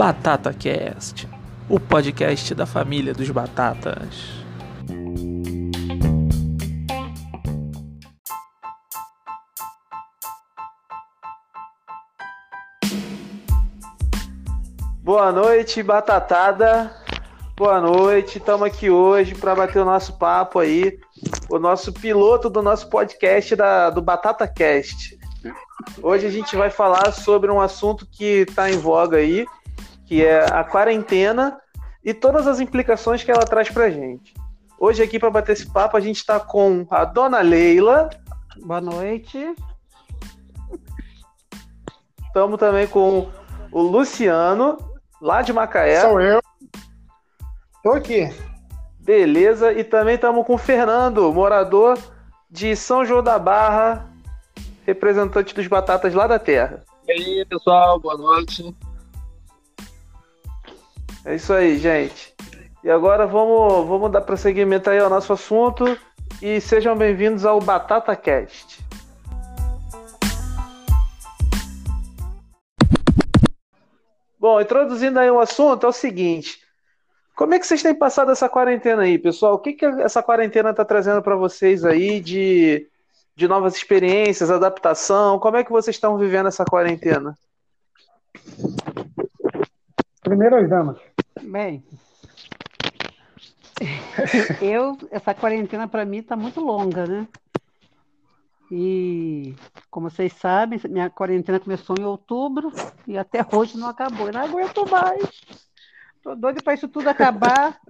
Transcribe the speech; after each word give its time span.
Batata 0.00 0.54
Cast, 0.54 1.28
o 1.68 1.78
podcast 1.78 2.54
da 2.54 2.64
família 2.64 3.12
dos 3.12 3.28
batatas. 3.28 4.40
Boa 15.02 15.30
noite, 15.30 15.82
batatada. 15.82 16.96
Boa 17.54 17.78
noite. 17.78 18.38
Estamos 18.38 18.66
aqui 18.66 18.88
hoje 18.88 19.34
para 19.34 19.54
bater 19.54 19.82
o 19.82 19.84
nosso 19.84 20.16
papo 20.16 20.60
aí, 20.60 20.98
o 21.50 21.58
nosso 21.58 21.92
piloto 21.92 22.48
do 22.48 22.62
nosso 22.62 22.88
podcast 22.88 23.54
da, 23.54 23.90
do 23.90 24.00
Batata 24.00 24.48
Cast. 24.48 25.19
Hoje 26.02 26.26
a 26.26 26.30
gente 26.30 26.56
vai 26.56 26.70
falar 26.70 27.12
sobre 27.12 27.50
um 27.50 27.60
assunto 27.60 28.06
que 28.06 28.44
está 28.48 28.70
em 28.70 28.78
voga 28.78 29.18
aí, 29.18 29.46
que 30.06 30.24
é 30.24 30.44
a 30.52 30.64
quarentena 30.64 31.58
e 32.04 32.12
todas 32.12 32.46
as 32.46 32.60
implicações 32.60 33.22
que 33.22 33.30
ela 33.30 33.44
traz 33.44 33.68
para 33.70 33.90
gente. 33.90 34.34
Hoje 34.78 35.02
aqui 35.02 35.18
para 35.18 35.30
bater 35.30 35.52
esse 35.52 35.70
papo 35.70 35.96
a 35.96 36.00
gente 36.00 36.16
está 36.16 36.40
com 36.40 36.86
a 36.90 37.04
Dona 37.04 37.40
Leila. 37.40 38.10
Boa 38.62 38.80
noite. 38.80 39.54
Estamos 42.26 42.58
também 42.58 42.86
com 42.86 43.28
o 43.72 43.82
Luciano 43.82 44.78
lá 45.20 45.42
de 45.42 45.52
Macaé. 45.52 46.00
Sou 46.00 46.20
eu. 46.20 46.40
Tô 47.82 47.92
aqui. 47.92 48.28
Beleza, 48.98 49.72
e 49.72 49.82
também 49.82 50.14
estamos 50.14 50.46
com 50.46 50.54
o 50.54 50.58
Fernando, 50.58 51.32
morador 51.32 51.98
de 52.50 52.76
São 52.76 53.04
João 53.04 53.22
da 53.22 53.38
Barra, 53.38 54.09
representante 54.90 55.54
dos 55.54 55.66
Batatas 55.66 56.14
lá 56.14 56.26
da 56.26 56.38
Terra. 56.38 56.84
E 57.06 57.12
aí, 57.12 57.46
pessoal, 57.46 57.98
boa 58.00 58.16
noite. 58.16 58.74
É 61.24 61.34
isso 61.36 61.52
aí, 61.52 61.78
gente. 61.78 62.34
E 62.82 62.90
agora 62.90 63.26
vamos, 63.26 63.86
vamos 63.86 64.10
dar 64.10 64.22
prosseguimento 64.22 64.90
aí 64.90 64.98
ao 64.98 65.10
nosso 65.10 65.32
assunto 65.32 65.96
e 66.42 66.60
sejam 66.60 66.96
bem-vindos 66.96 67.44
ao 67.44 67.60
Batata 67.60 68.16
Cast. 68.16 68.84
Bom, 74.38 74.60
introduzindo 74.60 75.20
aí 75.20 75.30
o 75.30 75.38
assunto, 75.38 75.86
é 75.86 75.88
o 75.88 75.92
seguinte. 75.92 76.58
Como 77.36 77.54
é 77.54 77.58
que 77.58 77.66
vocês 77.66 77.82
têm 77.82 77.94
passado 77.94 78.32
essa 78.32 78.48
quarentena 78.48 79.02
aí, 79.02 79.18
pessoal? 79.18 79.54
O 79.54 79.58
que, 79.58 79.74
que 79.74 79.84
essa 79.84 80.22
quarentena 80.22 80.70
está 80.70 80.84
trazendo 80.84 81.22
para 81.22 81.36
vocês 81.36 81.84
aí 81.84 82.20
de, 82.20 82.89
de 83.40 83.48
novas 83.48 83.74
experiências, 83.74 84.50
adaptação? 84.50 85.38
Como 85.38 85.56
é 85.56 85.64
que 85.64 85.72
vocês 85.72 85.96
estão 85.96 86.18
vivendo 86.18 86.48
essa 86.48 86.62
quarentena? 86.62 87.34
Primeiro 90.20 90.56
as 90.56 90.68
damas. 90.68 90.98
Bem, 91.40 91.82
eu, 94.60 94.96
essa 95.10 95.32
quarentena 95.32 95.88
para 95.88 96.04
mim 96.04 96.18
está 96.18 96.36
muito 96.36 96.60
longa, 96.60 97.06
né? 97.06 97.26
E, 98.70 99.56
como 99.90 100.10
vocês 100.10 100.34
sabem, 100.34 100.78
minha 100.90 101.08
quarentena 101.08 101.58
começou 101.58 101.96
em 101.98 102.04
outubro 102.04 102.70
e 103.06 103.16
até 103.16 103.44
hoje 103.52 103.78
não 103.78 103.88
acabou. 103.88 104.26
Eu 104.26 104.34
não 104.34 104.42
aguento 104.42 104.88
mais. 104.88 105.40
Tô 106.22 106.34
doido 106.34 106.62
para 106.62 106.74
isso 106.74 106.88
tudo 106.88 107.08
acabar. 107.08 107.80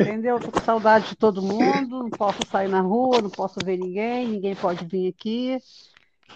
Entendeu? 0.00 0.40
Tô 0.40 0.50
com 0.50 0.60
saudade 0.60 1.08
de 1.10 1.16
todo 1.16 1.42
mundo. 1.42 2.02
Não 2.02 2.10
posso 2.10 2.44
sair 2.50 2.68
na 2.68 2.80
rua, 2.80 3.22
não 3.22 3.30
posso 3.30 3.60
ver 3.64 3.76
ninguém, 3.76 4.26
ninguém 4.28 4.56
pode 4.56 4.84
vir 4.84 5.08
aqui. 5.08 5.58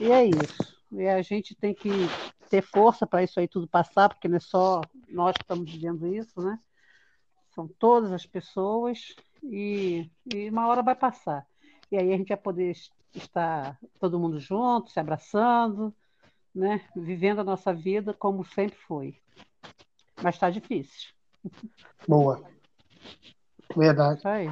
E 0.00 0.12
é 0.12 0.24
isso. 0.24 0.78
E 0.92 1.06
a 1.06 1.20
gente 1.22 1.54
tem 1.54 1.74
que 1.74 1.90
ter 2.48 2.62
força 2.62 3.06
para 3.06 3.22
isso 3.22 3.38
aí 3.38 3.48
tudo 3.48 3.66
passar, 3.66 4.08
porque 4.08 4.28
não 4.28 4.36
é 4.36 4.40
só 4.40 4.80
nós 5.08 5.36
que 5.36 5.42
estamos 5.42 5.70
vivendo 5.70 6.06
isso, 6.06 6.40
né? 6.40 6.58
São 7.54 7.66
todas 7.66 8.12
as 8.12 8.24
pessoas 8.24 9.14
e, 9.42 10.08
e 10.32 10.48
uma 10.48 10.66
hora 10.68 10.82
vai 10.82 10.94
passar. 10.94 11.46
E 11.90 11.96
aí 11.96 12.12
a 12.12 12.16
gente 12.16 12.28
vai 12.28 12.36
poder 12.36 12.74
estar 13.14 13.78
todo 13.98 14.18
mundo 14.18 14.38
junto, 14.38 14.90
se 14.90 15.00
abraçando, 15.00 15.92
né? 16.54 16.82
Vivendo 16.94 17.40
a 17.40 17.44
nossa 17.44 17.72
vida 17.74 18.14
como 18.14 18.44
sempre 18.44 18.78
foi. 18.78 19.20
Mas 20.22 20.34
está 20.34 20.50
difícil. 20.50 21.10
Boa. 22.06 22.42
Verdade. 23.76 24.20
Aí. 24.24 24.50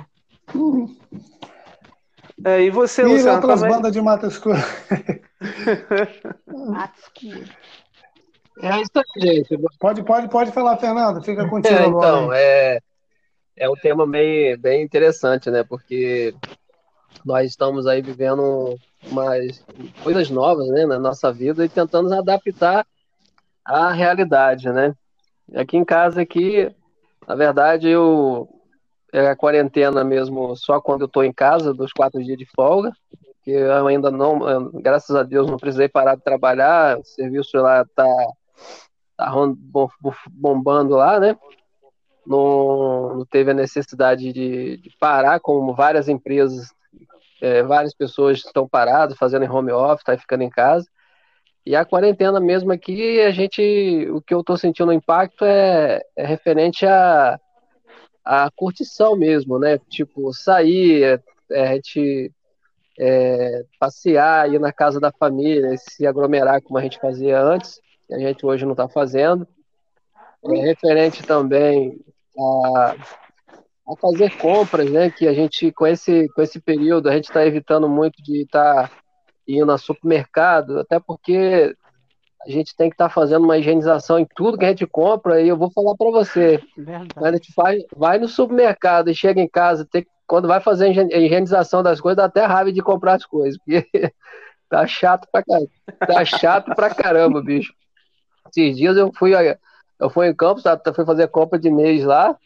É, 2.45 2.61
e 2.63 2.71
você, 2.71 3.03
E 3.03 3.07
Luciano? 3.07 3.35
outras 3.37 3.61
também- 3.61 3.75
bandas 3.77 3.93
de 3.93 4.01
Mata 4.01 4.27
Escura. 4.27 4.59
Mato 6.47 6.99
escuro. 7.01 7.45
É 8.63 8.81
isso 8.81 8.91
aí, 8.97 9.45
gente. 9.45 9.59
Pode, 9.79 10.03
pode, 10.03 10.29
pode 10.29 10.53
falar, 10.53 10.77
Fernando. 10.79 11.23
Fica 11.23 11.49
contigo 11.49 11.75
É, 11.75 11.85
agora. 11.85 12.07
então, 12.09 12.33
é, 12.33 12.79
é 13.57 13.69
um 13.69 13.75
tema 13.75 14.07
bem, 14.07 14.57
bem 14.57 14.83
interessante, 14.83 15.51
né? 15.51 15.63
Porque 15.63 16.35
nós 17.25 17.47
estamos 17.51 17.87
aí 17.87 18.01
vivendo 18.01 18.79
umas 19.11 19.65
coisas 20.03 20.31
novas, 20.31 20.69
né, 20.69 20.87
na 20.87 20.99
nossa 20.99 21.33
vida 21.33 21.65
e 21.65 21.69
tentando 21.69 22.05
nos 22.09 22.13
adaptar 22.19 22.87
à 23.65 23.91
realidade, 23.93 24.71
né? 24.71 24.95
Aqui 25.55 25.77
em 25.77 25.85
casa, 25.85 26.21
aqui, 26.21 26.71
na 27.27 27.35
verdade, 27.35 27.89
eu 27.89 28.49
é 29.13 29.29
a 29.29 29.37
quarentena 29.37 30.05
mesmo 30.05 30.55
só 30.57 30.81
quando 30.81 31.03
eu 31.03 31.07
estou 31.07 31.25
em 31.25 31.33
casa, 31.33 31.73
dos 31.73 31.93
quatro 31.93 32.23
dias 32.23 32.37
de 32.37 32.47
folga, 32.55 32.93
que 33.43 33.51
eu 33.51 33.87
ainda 33.87 34.11
não, 34.11 34.49
eu, 34.49 34.71
graças 34.73 35.15
a 35.15 35.23
Deus, 35.23 35.49
não 35.49 35.57
precisei 35.57 35.89
parar 35.89 36.17
de 36.17 36.23
trabalhar, 36.23 36.99
o 36.99 37.05
serviço 37.05 37.57
lá 37.59 37.85
tá, 37.95 38.07
tá 39.17 39.33
bombando 40.33 40.97
lá, 40.97 41.21
né? 41.21 41.37
Não, 42.27 43.19
não 43.19 43.25
teve 43.25 43.53
a 43.53 43.55
necessidade 43.55 44.33
de, 44.33 44.79
de 44.79 44.91
parar, 44.99 45.39
como 45.39 45.75
várias 45.75 46.09
empresas, 46.09 46.75
é, 47.41 47.63
várias 47.63 47.95
pessoas 47.95 48.39
estão 48.39 48.69
paradas, 48.69 49.17
fazendo 49.17 49.51
home 49.51 49.71
office, 49.71 50.05
tá 50.05 50.19
ficando 50.19 50.43
em 50.43 50.51
casa. 50.51 50.87
E 51.67 51.75
a 51.75 51.85
quarentena 51.85 52.39
mesmo 52.39 52.71
aqui, 52.71 53.21
a 53.21 53.33
gente, 53.33 54.09
o 54.13 54.23
que 54.23 54.33
eu 54.33 54.39
estou 54.39 54.57
sentindo 54.57 54.91
o 54.91 54.93
impacto 54.93 55.45
é, 55.45 56.01
é 56.15 56.25
referente 56.25 56.87
a, 56.87 57.41
a 58.25 58.49
curtição 58.55 59.17
mesmo, 59.17 59.59
né? 59.59 59.77
Tipo, 59.91 60.33
sair, 60.33 61.21
é, 61.51 61.69
a 61.69 61.75
gente 61.75 62.33
é, 63.01 63.65
passear, 63.81 64.49
ir 64.49 64.61
na 64.61 64.73
casa 64.73 65.01
da 65.01 65.11
família, 65.11 65.77
se 65.77 66.07
aglomerar 66.07 66.63
como 66.63 66.79
a 66.79 66.83
gente 66.83 67.01
fazia 67.01 67.43
antes, 67.43 67.81
que 68.07 68.15
a 68.15 68.19
gente 68.21 68.47
hoje 68.47 68.65
não 68.65 68.73
está 68.73 68.89
fazendo. 68.89 69.45
É 70.45 70.61
referente 70.61 71.25
também 71.25 71.99
a, 72.39 72.95
a 73.89 73.97
fazer 74.01 74.39
compras, 74.39 74.89
né? 74.89 75.11
Que 75.11 75.27
a 75.27 75.35
gente, 75.35 75.73
com 75.73 75.85
esse, 75.85 76.29
com 76.29 76.43
esse 76.43 76.61
período, 76.61 77.09
a 77.09 77.13
gente 77.13 77.25
está 77.25 77.45
evitando 77.45 77.89
muito 77.89 78.23
de 78.23 78.43
estar 78.43 78.89
indo 79.47 79.71
a 79.71 79.79
supermercado, 79.79 80.81
até 80.81 80.99
porque 80.99 81.77
a 82.47 82.51
gente 82.51 82.77
tem 82.77 82.89
que 82.89 82.95
estar 82.95 83.09
fazendo 83.09 83.45
uma 83.45 83.59
higienização 83.59 84.19
em 84.19 84.27
tudo 84.37 84.59
que 84.59 84.65
a 84.65 84.69
gente 84.69 84.87
compra, 84.87 85.41
e 85.41 85.49
eu 85.49 85.57
vou 85.57 85.71
falar 85.71 85.97
para 85.97 86.11
você, 86.11 86.59
quando 86.75 86.89
a 86.89 87.01
Verdade. 87.01 87.37
gente 87.37 87.53
faz, 87.53 87.85
vai 87.95 88.19
no 88.19 88.29
supermercado 88.29 89.11
e 89.11 89.15
chega 89.15 89.41
em 89.41 89.49
casa, 89.49 89.85
tem, 89.85 90.07
quando 90.27 90.49
vai 90.49 90.61
fazer 90.61 90.87
a 90.87 91.19
higienização 91.19 91.83
das 91.83 92.01
coisas, 92.01 92.17
dá 92.17 92.25
até 92.25 92.45
raiva 92.45 92.73
de 92.73 92.83
comprar 92.83 93.15
as 93.15 93.25
coisas, 93.25 93.59
porque 93.59 93.87
tá 94.69 94.87
chato 94.87 95.29
pra 95.31 95.43
caramba. 95.43 95.71
Tá 96.07 96.25
chato 96.25 96.75
pra 96.75 96.95
caramba, 96.95 97.43
bicho. 97.43 97.73
Esses 98.49 98.77
dias 98.77 98.97
eu 98.97 99.13
fui, 99.13 99.33
eu 99.99 100.11
fui 100.11 100.29
em 100.29 100.35
Campos, 100.35 100.63
tá- 100.63 100.81
fui 100.95 101.05
fazer 101.05 101.29
compra 101.29 101.59
de 101.59 101.71
mês 101.71 102.05
lá. 102.05 102.37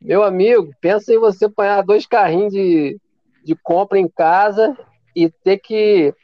Meu 0.00 0.22
amigo, 0.22 0.72
pensa 0.80 1.12
em 1.12 1.18
você 1.18 1.44
apanhar 1.46 1.82
dois 1.82 2.06
carrinhos 2.06 2.52
de, 2.52 2.98
de 3.44 3.54
compra 3.54 3.98
em 3.98 4.08
casa 4.08 4.76
e 5.14 5.28
ter 5.28 5.58
que 5.58 6.14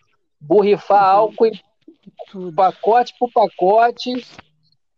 borrifar 0.41 1.03
álcool 1.03 1.47
em 1.47 2.53
pacote 2.55 3.15
por 3.19 3.31
pacote, 3.33 4.25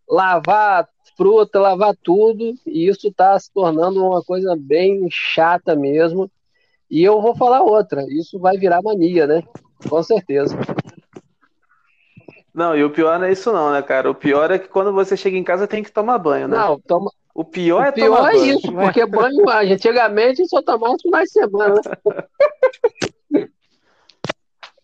lavar 0.08 0.88
fruta, 1.16 1.58
lavar 1.58 1.94
tudo, 2.02 2.54
e 2.64 2.88
isso 2.88 3.08
está 3.08 3.38
se 3.38 3.52
tornando 3.52 4.04
uma 4.04 4.22
coisa 4.22 4.56
bem 4.58 5.08
chata 5.10 5.74
mesmo. 5.74 6.30
E 6.90 7.02
eu 7.02 7.20
vou 7.20 7.36
falar 7.36 7.62
outra, 7.62 8.06
isso 8.08 8.38
vai 8.38 8.56
virar 8.56 8.82
mania, 8.82 9.26
né? 9.26 9.42
Com 9.88 10.02
certeza. 10.02 10.56
Não, 12.54 12.76
e 12.76 12.82
o 12.82 12.90
pior 12.90 13.18
não 13.18 13.26
é 13.26 13.32
isso 13.32 13.52
não, 13.52 13.72
né, 13.72 13.82
cara? 13.82 14.10
O 14.10 14.14
pior 14.14 14.50
é 14.50 14.58
que 14.58 14.68
quando 14.68 14.92
você 14.92 15.16
chega 15.16 15.36
em 15.36 15.44
casa 15.44 15.66
tem 15.66 15.82
que 15.82 15.92
tomar 15.92 16.18
banho, 16.18 16.48
né? 16.48 16.56
Não, 16.56 16.78
toma, 16.80 17.10
O 17.34 17.44
pior 17.44 17.86
é 17.86 17.90
o 17.90 17.92
pior 17.92 18.16
tomar 18.16 18.34
é 18.34 18.38
banho. 18.38 18.58
isso, 18.58 18.72
porque 18.72 19.06
banho, 19.06 19.48
a 19.48 19.64
gente, 19.64 19.88
antigamente 19.88 20.48
só 20.48 20.62
tomava 20.62 20.94
no 20.94 21.00
final 21.00 21.22
de 21.22 21.30
semana. 21.30 21.80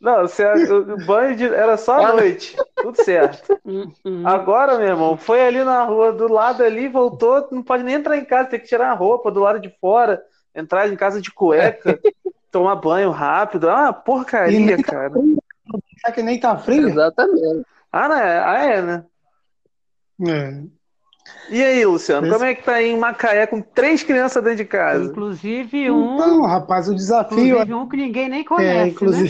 Não, 0.04 0.20
você, 0.20 0.44
o 0.70 0.98
banho 0.98 1.34
de- 1.34 1.46
era 1.46 1.78
só 1.78 1.94
à 2.04 2.12
noite, 2.12 2.54
tudo 2.82 3.02
certo. 3.02 3.58
Uhum. 3.64 4.22
Agora, 4.22 4.76
meu 4.76 4.86
irmão, 4.86 5.16
foi 5.16 5.40
ali 5.40 5.64
na 5.64 5.82
rua, 5.84 6.12
do 6.12 6.30
lado 6.30 6.62
ali, 6.62 6.88
voltou, 6.88 7.48
não 7.50 7.62
pode 7.62 7.82
nem 7.82 7.94
entrar 7.94 8.18
em 8.18 8.24
casa, 8.24 8.50
tem 8.50 8.60
que 8.60 8.66
tirar 8.66 8.90
a 8.90 8.94
roupa 8.94 9.30
do 9.30 9.40
lado 9.40 9.58
de 9.58 9.74
fora, 9.80 10.22
entrar 10.54 10.88
em 10.92 10.94
casa 10.94 11.22
de 11.22 11.32
cueca, 11.32 11.98
tomar 12.52 12.76
banho 12.76 13.10
rápido. 13.10 13.70
Ah, 13.70 13.94
porcaria, 13.94 14.76
cara. 14.76 15.06
aproveitar 15.06 16.12
que 16.14 16.22
nem 16.22 16.38
tá 16.38 16.54
frio. 16.58 16.86
Exatamente. 16.90 17.66
Ah, 17.90 18.08
né? 18.08 18.40
Ah, 18.44 18.58
é, 18.62 18.82
né? 18.82 19.04
É. 20.20 20.62
E 21.48 21.62
aí, 21.64 21.86
Luciano, 21.86 22.26
Esse- 22.26 22.34
como 22.36 22.44
é 22.44 22.54
que 22.54 22.62
tá 22.62 22.74
aí 22.74 22.90
em 22.90 22.98
Macaé 22.98 23.46
com 23.46 23.62
três 23.62 24.02
crianças 24.02 24.44
dentro 24.44 24.58
de 24.58 24.64
casa? 24.66 25.10
Inclusive 25.10 25.90
um, 25.90 26.14
Então, 26.14 26.42
rapaz, 26.42 26.88
o 26.90 26.94
desafio 26.94 27.38
inclusive 27.46 27.72
um 27.74 27.88
que 27.88 27.96
ninguém 27.96 28.28
nem 28.28 28.44
conhece, 28.44 29.02
é, 29.02 29.08
né? 29.08 29.28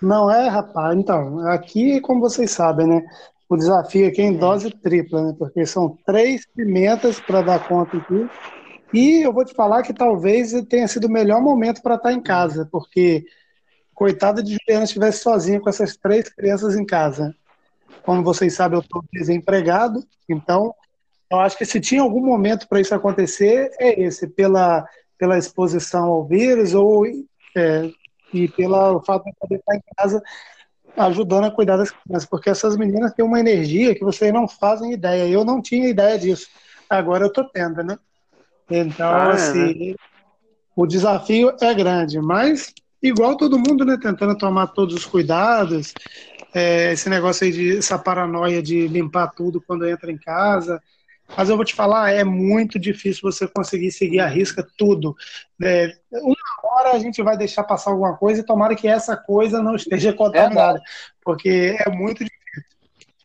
Não 0.00 0.30
é, 0.30 0.48
rapaz. 0.48 0.96
Então, 0.96 1.38
aqui, 1.48 2.00
como 2.00 2.20
vocês 2.20 2.50
sabem, 2.50 2.86
né? 2.86 3.02
O 3.48 3.56
desafio 3.56 4.08
aqui 4.08 4.22
é 4.22 4.24
em 4.24 4.36
dose 4.36 4.70
tripla, 4.70 5.22
né? 5.22 5.34
Porque 5.38 5.64
são 5.66 5.96
três 6.04 6.46
pimentas 6.46 7.20
para 7.20 7.42
dar 7.42 7.66
conta 7.68 7.96
aqui. 7.96 8.28
E 8.92 9.22
eu 9.22 9.32
vou 9.32 9.44
te 9.44 9.54
falar 9.54 9.82
que 9.82 9.92
talvez 9.92 10.52
tenha 10.68 10.86
sido 10.86 11.06
o 11.06 11.10
melhor 11.10 11.40
momento 11.42 11.82
para 11.82 11.96
estar 11.96 12.12
em 12.12 12.22
casa, 12.22 12.68
porque 12.70 13.24
coitada 13.94 14.42
de 14.42 14.56
Juliana 14.56 14.84
estivesse 14.84 15.22
sozinha 15.22 15.60
com 15.60 15.68
essas 15.68 15.96
três 15.96 16.28
crianças 16.28 16.76
em 16.76 16.86
casa. 16.86 17.34
Como 18.04 18.22
vocês 18.22 18.54
sabem, 18.54 18.78
eu 18.78 18.82
estou 18.82 19.02
desempregado, 19.12 20.04
então 20.28 20.74
eu 21.30 21.40
acho 21.40 21.56
que 21.56 21.64
se 21.64 21.80
tinha 21.80 22.02
algum 22.02 22.24
momento 22.24 22.68
para 22.68 22.80
isso 22.80 22.94
acontecer, 22.94 23.70
é 23.80 24.00
esse, 24.00 24.28
pela, 24.28 24.86
pela 25.18 25.38
exposição 25.38 26.04
ao 26.06 26.24
vírus 26.24 26.74
ou 26.74 27.04
é, 27.56 27.90
e 28.34 28.48
pelo 28.48 29.00
fato 29.02 29.24
de 29.24 29.32
poder 29.38 29.56
estar 29.56 29.76
em 29.76 29.82
casa 29.96 30.22
ajudando 30.96 31.44
a 31.44 31.50
cuidar 31.50 31.76
das 31.76 31.90
crianças, 31.90 32.28
porque 32.28 32.50
essas 32.50 32.76
meninas 32.76 33.12
têm 33.12 33.24
uma 33.24 33.40
energia 33.40 33.94
que 33.94 34.04
vocês 34.04 34.32
não 34.32 34.46
fazem 34.46 34.92
ideia. 34.92 35.28
Eu 35.28 35.44
não 35.44 35.60
tinha 35.60 35.88
ideia 35.88 36.18
disso. 36.18 36.48
Agora 36.88 37.24
eu 37.24 37.28
estou 37.28 37.44
tendo, 37.44 37.82
né? 37.82 37.98
Então, 38.70 39.12
Ah, 39.12 39.30
é, 39.30 39.32
assim, 39.34 39.94
o 40.76 40.86
desafio 40.86 41.54
é 41.60 41.74
grande, 41.74 42.20
mas 42.20 42.72
igual 43.02 43.36
todo 43.36 43.58
mundo, 43.58 43.84
né? 43.84 43.98
Tentando 44.00 44.36
tomar 44.36 44.68
todos 44.68 44.94
os 44.94 45.04
cuidados, 45.04 45.92
é, 46.54 46.92
esse 46.92 47.08
negócio 47.08 47.44
aí 47.44 47.52
de 47.52 47.78
essa 47.78 47.98
paranoia 47.98 48.62
de 48.62 48.86
limpar 48.86 49.28
tudo 49.28 49.60
quando 49.60 49.86
entra 49.88 50.10
em 50.10 50.18
casa. 50.18 50.80
Mas 51.36 51.48
eu 51.48 51.56
vou 51.56 51.64
te 51.64 51.74
falar, 51.74 52.12
é 52.12 52.22
muito 52.22 52.78
difícil 52.78 53.22
você 53.22 53.48
conseguir 53.48 53.90
seguir 53.90 54.20
a 54.20 54.26
risca 54.26 54.66
tudo. 54.76 55.16
É, 55.62 55.96
uma 56.12 56.36
hora 56.64 56.92
a 56.92 56.98
gente 56.98 57.22
vai 57.22 57.36
deixar 57.36 57.64
passar 57.64 57.90
alguma 57.90 58.16
coisa 58.16 58.40
e 58.40 58.46
tomara 58.46 58.76
que 58.76 58.86
essa 58.86 59.16
coisa 59.16 59.62
não 59.62 59.74
esteja 59.74 60.12
contaminada, 60.12 60.80
porque 61.24 61.76
é 61.84 61.90
muito 61.90 62.24
difícil. 62.24 62.44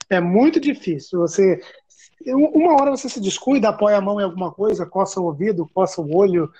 É 0.09 0.19
muito 0.19 0.59
difícil. 0.59 1.19
Você 1.19 1.61
uma 2.27 2.73
hora 2.73 2.91
você 2.91 3.07
se 3.07 3.21
descuida, 3.21 3.69
apoia 3.69 3.97
a 3.97 4.01
mão 4.01 4.19
em 4.19 4.23
alguma 4.23 4.51
coisa, 4.51 4.85
coça 4.85 5.19
o 5.19 5.25
ouvido, 5.25 5.69
coça 5.73 6.01
o 6.01 6.15
olho. 6.15 6.51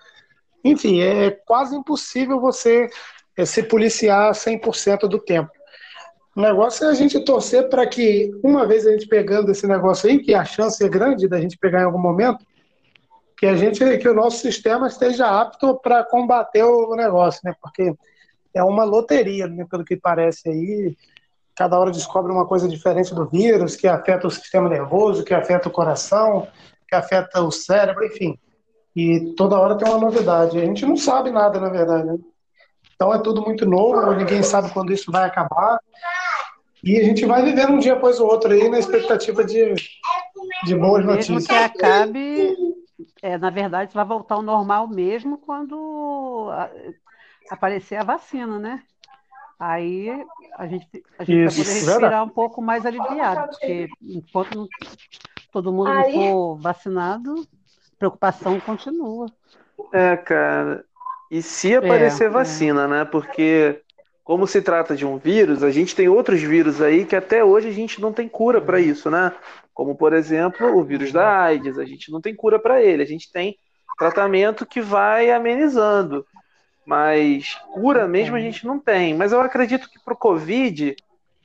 Enfim, 0.63 1.01
é 1.01 1.31
quase 1.31 1.75
impossível 1.75 2.39
você 2.39 2.89
é, 3.37 3.45
se 3.45 3.63
policiar 3.63 4.33
100% 4.33 5.07
do 5.07 5.19
tempo. 5.19 5.51
O 6.35 6.41
negócio 6.41 6.85
é 6.85 6.89
a 6.89 6.93
gente 6.93 7.19
torcer 7.19 7.69
para 7.69 7.85
que, 7.87 8.31
uma 8.43 8.65
vez 8.65 8.85
a 8.85 8.91
gente 8.91 9.07
pegando 9.07 9.51
esse 9.51 9.67
negócio 9.67 10.09
aí, 10.09 10.19
que 10.19 10.33
a 10.33 10.45
chance 10.45 10.83
é 10.83 10.87
grande 10.87 11.27
da 11.27 11.39
gente 11.39 11.57
pegar 11.57 11.81
em 11.81 11.85
algum 11.85 11.99
momento, 11.99 12.45
que 13.37 13.45
a 13.45 13.55
gente, 13.55 13.79
que 13.97 14.09
o 14.09 14.13
nosso 14.13 14.39
sistema 14.39 14.87
esteja 14.87 15.39
apto 15.39 15.79
para 15.79 16.03
combater 16.03 16.63
o 16.63 16.95
negócio, 16.95 17.41
né? 17.43 17.53
Porque 17.61 17.93
é 18.53 18.63
uma 18.63 18.83
loteria, 18.83 19.47
né? 19.47 19.65
Pelo 19.69 19.85
que 19.85 19.95
parece 19.95 20.49
aí, 20.49 20.95
cada 21.55 21.79
hora 21.79 21.91
descobre 21.91 22.31
uma 22.31 22.45
coisa 22.45 22.67
diferente 22.67 23.13
do 23.13 23.25
vírus, 23.25 23.75
que 23.75 23.87
afeta 23.87 24.27
o 24.27 24.31
sistema 24.31 24.69
nervoso, 24.69 25.23
que 25.23 25.33
afeta 25.33 25.67
o 25.67 25.71
coração, 25.71 26.47
que 26.87 26.95
afeta 26.95 27.41
o 27.41 27.51
cérebro, 27.51 28.05
enfim. 28.05 28.37
E 28.95 29.33
toda 29.37 29.59
hora 29.59 29.77
tem 29.77 29.87
uma 29.87 29.99
novidade. 29.99 30.57
A 30.57 30.65
gente 30.65 30.85
não 30.85 30.97
sabe 30.97 31.31
nada, 31.31 31.59
na 31.59 31.69
verdade. 31.69 32.07
Né? 32.07 32.17
Então 32.93 33.13
é 33.13 33.19
tudo 33.19 33.41
muito 33.41 33.65
novo, 33.65 34.13
ninguém 34.13 34.43
sabe 34.43 34.69
quando 34.71 34.91
isso 34.91 35.11
vai 35.11 35.25
acabar. 35.25 35.79
E 36.83 36.97
a 36.97 37.03
gente 37.03 37.25
vai 37.25 37.43
vivendo 37.43 37.73
um 37.73 37.79
dia 37.79 37.93
após 37.93 38.19
o 38.19 38.25
outro 38.25 38.51
aí 38.51 38.69
na 38.69 38.79
expectativa 38.79 39.43
de, 39.43 39.73
de 40.65 40.75
boas 40.75 41.05
Mesmo 41.05 41.35
notícias. 41.35 41.47
que 41.47 41.55
acabe, 41.55 42.57
é, 43.21 43.37
na 43.37 43.49
verdade, 43.49 43.93
vai 43.93 44.05
voltar 44.05 44.35
ao 44.35 44.41
normal 44.41 44.87
mesmo 44.87 45.37
quando 45.37 46.49
aparecer 47.49 47.95
a 47.95 48.03
vacina, 48.03 48.57
né? 48.59 48.83
Aí 49.59 50.09
a 50.55 50.67
gente, 50.67 50.87
a 51.17 51.23
gente 51.25 51.45
Isso, 51.45 51.57
vai 51.57 51.65
poder 51.65 51.75
verdade. 51.75 51.89
respirar 51.91 52.23
um 52.23 52.29
pouco 52.29 52.61
mais 52.61 52.85
aliviado, 52.85 53.49
porque 53.49 53.89
enquanto 54.01 54.55
não- 54.55 54.67
todo 55.51 55.73
mundo 55.73 55.93
não 55.93 56.11
for 56.11 56.55
vacinado, 56.61 57.41
a 57.41 57.97
preocupação 57.97 58.57
continua. 58.61 59.25
É, 59.91 60.15
cara. 60.15 60.85
E 61.29 61.41
se 61.41 61.75
aparecer 61.75 62.27
é. 62.27 62.29
vacina, 62.29 62.87
né? 62.87 63.05
Porque, 63.05 63.81
como 64.29 64.45
se 64.45 64.61
trata 64.61 64.95
de 64.95 65.07
um 65.07 65.17
vírus, 65.17 65.63
a 65.63 65.71
gente 65.71 65.95
tem 65.95 66.07
outros 66.07 66.39
vírus 66.39 66.83
aí 66.83 67.03
que 67.03 67.15
até 67.15 67.43
hoje 67.43 67.67
a 67.67 67.71
gente 67.71 67.99
não 67.99 68.13
tem 68.13 68.29
cura 68.29 68.61
para 68.61 68.79
isso, 68.79 69.09
né? 69.09 69.33
Como, 69.73 69.95
por 69.95 70.13
exemplo, 70.13 70.77
o 70.77 70.83
vírus 70.83 71.11
da 71.11 71.45
AIDS, 71.45 71.79
a 71.79 71.83
gente 71.83 72.11
não 72.11 72.21
tem 72.21 72.35
cura 72.35 72.59
para 72.59 72.79
ele, 72.79 73.01
a 73.01 73.07
gente 73.07 73.31
tem 73.31 73.57
tratamento 73.97 74.67
que 74.67 74.81
vai 74.81 75.31
amenizando. 75.31 76.23
Mas 76.85 77.55
cura 77.73 78.07
mesmo 78.07 78.35
a 78.35 78.39
gente 78.39 78.67
não 78.67 78.77
tem. 78.77 79.15
Mas 79.15 79.31
eu 79.31 79.41
acredito 79.41 79.89
que 79.89 79.97
pro 80.05 80.15
Covid 80.15 80.95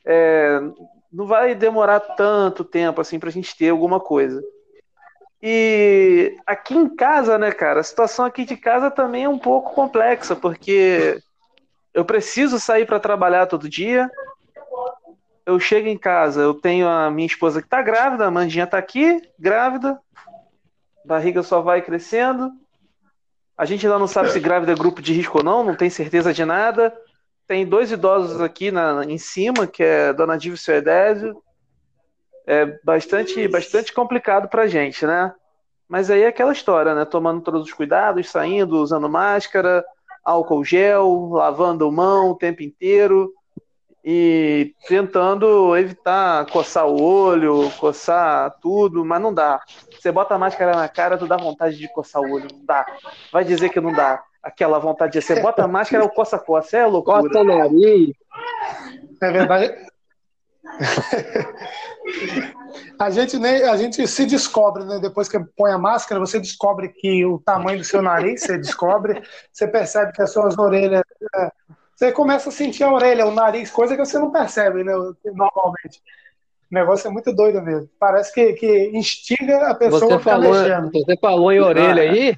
é, 0.05 0.61
não 1.11 1.25
vai 1.25 1.55
demorar 1.55 2.01
tanto 2.01 2.63
tempo 2.63 3.01
assim 3.01 3.19
pra 3.19 3.31
gente 3.31 3.57
ter 3.57 3.71
alguma 3.71 3.99
coisa. 3.99 4.45
E 5.43 6.37
aqui 6.47 6.77
em 6.77 6.95
casa, 6.95 7.39
né, 7.39 7.51
cara, 7.51 7.81
a 7.81 7.83
situação 7.83 8.27
aqui 8.27 8.45
de 8.45 8.59
casa 8.59 8.91
também 8.91 9.25
é 9.25 9.29
um 9.29 9.39
pouco 9.39 9.75
complexa, 9.75 10.37
porque 10.37 11.19
eu 11.95 12.05
preciso 12.05 12.59
sair 12.59 12.85
para 12.85 12.99
trabalhar 12.99 13.47
todo 13.47 13.69
dia. 13.69 14.11
Eu 15.47 15.61
chego 15.61 15.87
em 15.87 15.97
casa, 15.97 16.41
eu 16.41 16.53
tenho 16.53 16.89
a 16.89 17.11
minha 17.11 17.27
esposa 17.27 17.63
que 17.63 17.69
tá 17.69 17.81
grávida, 17.81 18.27
a 18.27 18.31
Mandinha 18.31 18.67
tá 18.67 18.79
aqui, 18.79 19.23
grávida. 19.39 19.99
Barriga 21.05 21.43
só 21.43 21.61
vai 21.61 21.81
crescendo. 21.81 22.51
A 23.57 23.65
gente 23.65 23.87
ainda 23.87 23.99
não 23.99 24.09
sabe 24.09 24.31
se 24.31 24.41
grávida 24.41 24.73
é 24.73 24.75
grupo 24.75 25.01
de 25.01 25.13
risco 25.13 25.39
ou 25.39 25.45
não, 25.45 25.63
não 25.63 25.77
tem 25.77 25.89
certeza 25.89 26.35
de 26.35 26.45
nada. 26.45 26.93
Tem 27.47 27.65
dois 27.65 27.93
idosos 27.93 28.41
aqui 28.41 28.71
na, 28.71 29.05
em 29.05 29.19
cima, 29.19 29.67
que 29.67 29.83
é 29.83 30.13
Dona 30.13 30.37
Diva 30.37 30.57
e 30.57 30.59
seu 30.59 30.75
Edésio. 30.75 31.41
É 32.47 32.79
bastante, 32.83 33.47
bastante 33.47 33.93
complicado 33.93 34.49
pra 34.49 34.67
gente, 34.67 35.07
né? 35.07 35.33
Mas 35.87 36.11
aí 36.11 36.23
é 36.23 36.27
aquela 36.27 36.53
história, 36.53 36.95
né? 36.95 37.05
Tomando 37.05 37.43
todos 37.43 37.63
os 37.63 37.73
cuidados, 37.73 38.31
saindo, 38.31 38.81
usando 38.81 39.09
máscara, 39.09 39.85
álcool 40.25 40.65
gel, 40.65 41.29
lavando 41.31 41.91
mão 41.93 42.31
o 42.31 42.37
tempo 42.37 42.63
inteiro 42.63 43.33
e 44.05 44.75
tentando 44.87 45.77
evitar 45.77 46.45
coçar 46.47 46.87
o 46.87 47.03
olho, 47.03 47.71
coçar 47.79 48.55
tudo, 48.61 49.05
mas 49.05 49.21
não 49.21 49.33
dá. 49.33 49.61
Você 49.99 50.13
bota 50.13 50.35
a 50.35 50.39
máscara 50.39 50.77
na 50.77 50.89
cara, 50.89 51.17
tu 51.17 51.27
dá 51.27 51.37
vontade 51.37 51.77
de 51.77 51.91
coçar 51.93 52.21
o 52.21 52.31
olho, 52.31 52.49
não 52.53 52.65
dá. 52.65 52.85
Vai 53.33 53.45
dizer 53.45 53.71
que 53.71 53.81
não 53.81 53.93
dá. 53.93 54.23
Aquela 54.43 54.79
vontade 54.79 55.13
de 55.15 55.23
você 55.23 55.41
bota 55.41 55.65
a 55.65 55.69
máscara, 55.69 56.05
o 56.05 56.11
coça-coça, 56.11 56.77
é 56.77 56.85
loucura. 56.85 57.23
Costa 57.23 57.41
o 57.41 57.45
nariz. 57.45 58.15
É 59.23 59.31
verdade. 59.31 59.75
A 62.99 63.11
gente 63.11 63.39
nem 63.39 63.63
a 63.65 63.77
gente 63.77 64.07
se 64.07 64.27
descobre, 64.27 64.85
né? 64.85 64.99
Depois 64.99 65.29
que 65.29 65.39
põe 65.57 65.71
a 65.73 65.79
máscara, 65.79 66.21
você 66.21 66.39
descobre 66.41 66.89
que 66.89 67.25
o 67.25 67.39
tamanho 67.39 67.79
do 67.79 67.85
seu 67.85 68.03
nariz, 68.03 68.43
você 68.43 68.59
descobre, 68.59 69.23
você 69.53 69.67
percebe 69.69 70.13
que 70.13 70.23
as 70.23 70.33
suas 70.33 70.57
orelhas, 70.59 71.03
é, 71.37 71.51
você 71.95 72.13
começa 72.13 72.49
a 72.49 72.53
sentir 72.53 72.85
a 72.85 72.93
orelha, 72.93 73.27
o 73.27 73.35
nariz, 73.35 73.71
coisa 73.71 73.97
que 73.97 74.05
você 74.05 74.19
não 74.19 74.31
percebe, 74.31 74.83
né? 74.83 74.93
Normalmente. 75.25 76.03
O 76.71 76.75
negócio 76.75 77.07
é 77.07 77.11
muito 77.11 77.33
doido 77.33 77.63
mesmo. 77.63 77.89
Parece 78.01 78.33
que, 78.33 78.55
que 78.55 78.91
instiga 78.93 79.69
a 79.69 79.75
pessoa 79.75 80.01
Você 80.01 80.15
a 80.15 80.19
ficar 80.19 80.31
falou, 80.33 80.53
mexendo. 80.53 80.91
você 80.93 81.17
falou 81.17 81.53
em 81.53 81.61
orelha 81.61 82.03
aí. 82.03 82.37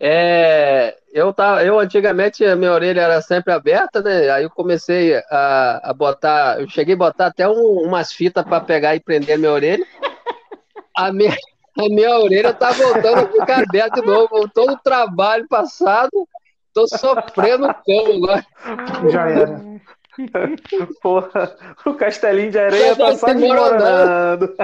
É, 0.00 0.96
eu, 1.12 1.32
tava, 1.32 1.64
eu 1.64 1.78
antigamente 1.80 2.44
a 2.44 2.54
minha 2.54 2.72
orelha 2.72 3.00
era 3.00 3.20
sempre 3.20 3.52
aberta, 3.52 4.00
né? 4.00 4.30
Aí 4.30 4.44
eu 4.44 4.50
comecei 4.50 5.16
a, 5.30 5.90
a 5.90 5.92
botar, 5.92 6.60
eu 6.60 6.68
cheguei 6.68 6.94
a 6.94 6.98
botar 6.98 7.26
até 7.26 7.48
um- 7.48 7.82
umas 7.84 8.12
fitas 8.12 8.44
para 8.44 8.60
pegar 8.60 8.94
e 8.94 9.00
prender 9.00 9.34
a 9.34 9.38
minha 9.38 9.52
orelha. 9.52 9.84
A 10.96 11.12
minha, 11.12 11.32
a 11.32 11.82
minha 11.88 12.16
orelha 12.18 12.52
tá 12.54 12.70
voltando 12.72 13.20
a 13.22 13.28
ficar 13.28 13.64
aberta 13.66 14.00
de 14.00 14.06
novo. 14.06 14.48
Todo 14.54 14.74
o 14.74 14.78
trabalho 14.78 15.46
passado, 15.48 16.28
tô 16.72 16.86
sofrendo 16.86 17.74
como 17.84 18.24
agora. 18.30 18.46
Já 19.10 19.28
era. 19.28 19.64
Porra, 21.00 21.56
o 21.86 21.94
castelinho 21.94 22.50
de 22.50 22.58
areia 22.58 22.96
tá 22.96 23.16
só 23.16 23.32
desmoronando. 23.32 24.54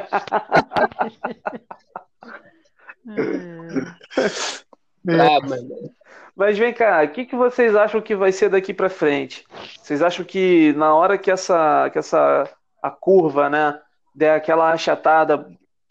desmoronando. 5.05 5.55
É, 5.55 5.89
Ah. 5.89 6.05
Mas 6.37 6.59
vem 6.59 6.75
cá, 6.75 7.05
o 7.05 7.09
que, 7.09 7.25
que 7.25 7.37
vocês 7.37 7.77
acham 7.77 8.01
que 8.01 8.17
vai 8.17 8.33
ser 8.33 8.49
daqui 8.49 8.75
pra 8.75 8.89
frente? 8.89 9.47
Vocês 9.81 10.03
acham 10.03 10.25
que 10.25 10.73
na 10.73 10.93
hora 10.93 11.17
que 11.17 11.31
essa, 11.31 11.89
que 11.91 11.99
essa 11.99 12.51
a 12.83 12.91
curva, 12.91 13.49
né, 13.49 13.81
der 14.13 14.35
aquela 14.35 14.73
achatada, 14.73 15.49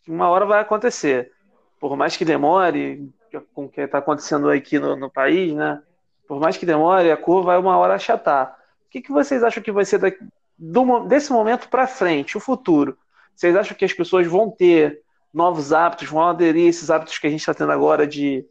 uma 0.08 0.30
hora 0.30 0.46
vai 0.46 0.60
acontecer. 0.60 1.32
Por 1.80 1.96
mais 1.96 2.18
que 2.18 2.26
demore, 2.26 3.10
com 3.54 3.66
o 3.66 3.70
que 3.70 3.82
está 3.82 4.00
acontecendo 4.00 4.50
aqui 4.50 4.78
no, 4.80 4.96
no 4.96 5.10
país, 5.10 5.54
né? 5.54 5.82
Por 6.28 6.40
mais 6.40 6.58
que 6.58 6.66
demore, 6.66 7.12
a 7.12 7.18
curva 7.18 7.48
vai 7.48 7.58
uma 7.58 7.78
hora 7.78 7.96
achatar. 7.96 8.58
O 8.86 8.90
que, 8.90 9.02
que 9.02 9.12
vocês 9.12 9.44
acham 9.44 9.64
que 9.64 9.72
vai 9.72 9.86
ser 9.86 9.98
daqui, 9.98 10.20
do, 10.58 11.06
desse 11.06 11.32
momento 11.32 11.70
para 11.70 11.88
frente, 11.88 12.38
o 12.38 12.42
futuro? 12.42 12.98
Vocês 13.36 13.56
acham 13.56 13.76
que 13.76 13.86
as 13.86 13.94
pessoas 13.94 14.28
vão 14.28 14.52
ter 14.52 15.02
novos 15.34 15.74
hábitos, 15.74 16.10
vão 16.10 16.22
aderir 16.22 16.68
a 16.68 16.70
esses 16.70 16.90
hábitos 16.92 17.18
que 17.18 17.28
a 17.28 17.30
gente 17.30 17.40
está 17.40 17.54
tendo 17.54 17.72
agora 17.72 18.06
de 18.06 18.46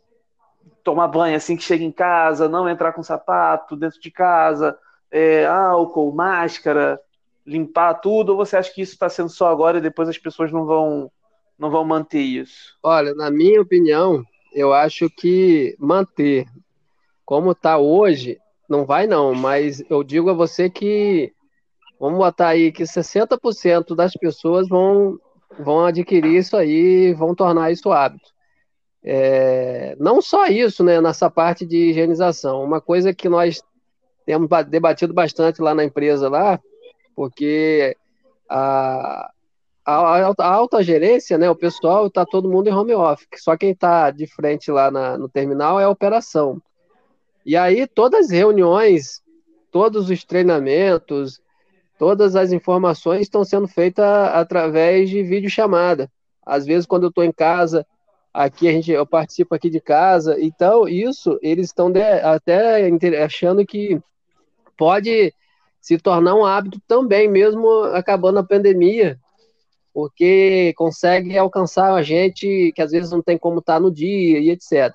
tomar 0.82 1.08
banho 1.08 1.36
assim 1.36 1.56
que 1.56 1.62
chega 1.62 1.84
em 1.84 1.92
casa, 1.92 2.48
não 2.48 2.68
entrar 2.68 2.92
com 2.92 3.02
sapato 3.02 3.76
dentro 3.76 4.00
de 4.00 4.10
casa, 4.10 4.76
é, 5.10 5.46
álcool, 5.46 6.12
máscara, 6.12 7.00
limpar 7.46 7.94
tudo? 7.94 8.30
Ou 8.30 8.36
você 8.36 8.56
acha 8.56 8.72
que 8.72 8.82
isso 8.82 8.92
está 8.92 9.08
sendo 9.08 9.28
só 9.28 9.48
agora 9.48 9.78
e 9.78 9.82
depois 9.82 10.08
as 10.08 10.18
pessoas 10.18 10.50
não 10.50 10.64
vão, 10.64 11.10
não 11.58 11.70
vão 11.70 11.84
manter 11.84 12.20
isso? 12.20 12.76
Olha, 12.82 13.14
na 13.14 13.30
minha 13.30 13.60
opinião, 13.60 14.24
eu 14.52 14.72
acho 14.72 15.08
que 15.08 15.76
manter 15.78 16.46
como 17.24 17.52
está 17.52 17.78
hoje, 17.78 18.38
não 18.68 18.84
vai 18.84 19.06
não, 19.06 19.34
mas 19.34 19.82
eu 19.88 20.02
digo 20.02 20.30
a 20.30 20.34
você 20.34 20.68
que 20.68 21.32
vamos 21.98 22.18
botar 22.18 22.48
aí 22.48 22.72
que 22.72 22.82
60% 22.82 23.94
das 23.94 24.12
pessoas 24.14 24.68
vão, 24.68 25.18
vão 25.58 25.84
adquirir 25.84 26.36
isso 26.36 26.56
aí, 26.56 27.14
vão 27.14 27.34
tornar 27.34 27.70
isso 27.70 27.92
hábito. 27.92 28.31
É, 29.04 29.96
não 29.98 30.22
só 30.22 30.46
isso, 30.46 30.84
né, 30.84 31.00
nessa 31.00 31.28
parte 31.28 31.66
de 31.66 31.90
higienização, 31.90 32.62
uma 32.62 32.80
coisa 32.80 33.12
que 33.12 33.28
nós 33.28 33.62
temos 34.24 34.48
debatido 34.68 35.12
bastante 35.12 35.60
lá 35.60 35.74
na 35.74 35.84
empresa 35.84 36.28
lá, 36.28 36.60
porque 37.16 37.96
a, 38.48 39.30
a, 39.84 40.32
a 40.38 40.46
alta 40.48 40.82
gerência, 40.82 41.36
né, 41.36 41.50
o 41.50 41.56
pessoal 41.56 42.06
está 42.06 42.24
todo 42.24 42.48
mundo 42.48 42.68
em 42.68 42.72
home 42.72 42.94
office, 42.94 43.26
só 43.36 43.56
quem 43.56 43.72
está 43.72 44.10
de 44.10 44.26
frente 44.26 44.70
lá 44.70 44.90
na, 44.90 45.18
no 45.18 45.28
terminal 45.28 45.80
é 45.80 45.84
a 45.84 45.90
operação. 45.90 46.62
E 47.44 47.56
aí 47.56 47.88
todas 47.88 48.26
as 48.26 48.30
reuniões, 48.30 49.20
todos 49.72 50.10
os 50.10 50.24
treinamentos, 50.24 51.40
todas 51.98 52.36
as 52.36 52.52
informações 52.52 53.22
estão 53.22 53.44
sendo 53.44 53.66
feitas 53.66 54.04
através 54.04 55.10
de 55.10 55.24
videochamada. 55.24 56.08
Às 56.46 56.64
vezes 56.64 56.86
quando 56.86 57.04
eu 57.04 57.08
estou 57.08 57.24
em 57.24 57.32
casa, 57.32 57.84
aqui 58.32 58.68
a 58.68 58.72
gente, 58.72 58.90
eu 58.90 59.06
participo 59.06 59.54
aqui 59.54 59.68
de 59.68 59.80
casa, 59.80 60.36
então 60.40 60.88
isso 60.88 61.38
eles 61.42 61.66
estão 61.66 61.92
até 62.22 62.88
achando 63.22 63.64
que 63.66 64.00
pode 64.76 65.34
se 65.80 65.98
tornar 65.98 66.34
um 66.34 66.46
hábito 66.46 66.80
também, 66.86 67.28
mesmo 67.28 67.68
acabando 67.92 68.38
a 68.38 68.44
pandemia, 68.44 69.18
porque 69.92 70.72
consegue 70.76 71.36
alcançar 71.36 71.92
a 71.92 72.02
gente 72.02 72.72
que 72.74 72.80
às 72.80 72.92
vezes 72.92 73.10
não 73.10 73.20
tem 73.20 73.36
como 73.36 73.58
estar 73.58 73.80
no 73.80 73.90
dia 73.90 74.38
e 74.38 74.50
etc. 74.50 74.94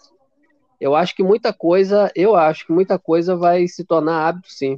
Eu 0.79 0.95
acho 0.95 1.15
que 1.15 1.23
muita 1.23 1.53
coisa, 1.53 2.11
eu 2.15 2.35
acho 2.35 2.65
que 2.65 2.71
muita 2.71 2.97
coisa 2.97 3.35
vai 3.35 3.67
se 3.67 3.83
tornar 3.83 4.27
hábito, 4.27 4.51
sim. 4.51 4.77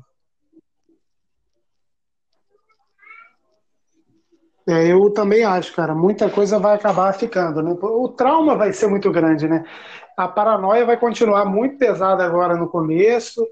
É, 4.70 4.86
eu 4.88 5.10
também 5.10 5.44
acho, 5.44 5.74
cara. 5.74 5.96
Muita 5.96 6.30
coisa 6.30 6.60
vai 6.60 6.76
acabar 6.76 7.12
ficando, 7.14 7.60
né? 7.64 7.76
O 7.82 8.08
trauma 8.10 8.56
vai 8.56 8.72
ser 8.72 8.88
muito 8.88 9.12
grande, 9.12 9.48
né? 9.48 9.66
A 10.16 10.28
paranoia 10.28 10.86
vai 10.86 10.96
continuar 10.96 11.44
muito 11.46 11.80
pesada 11.80 12.24
agora 12.24 12.56
no 12.56 12.68
começo, 12.68 13.44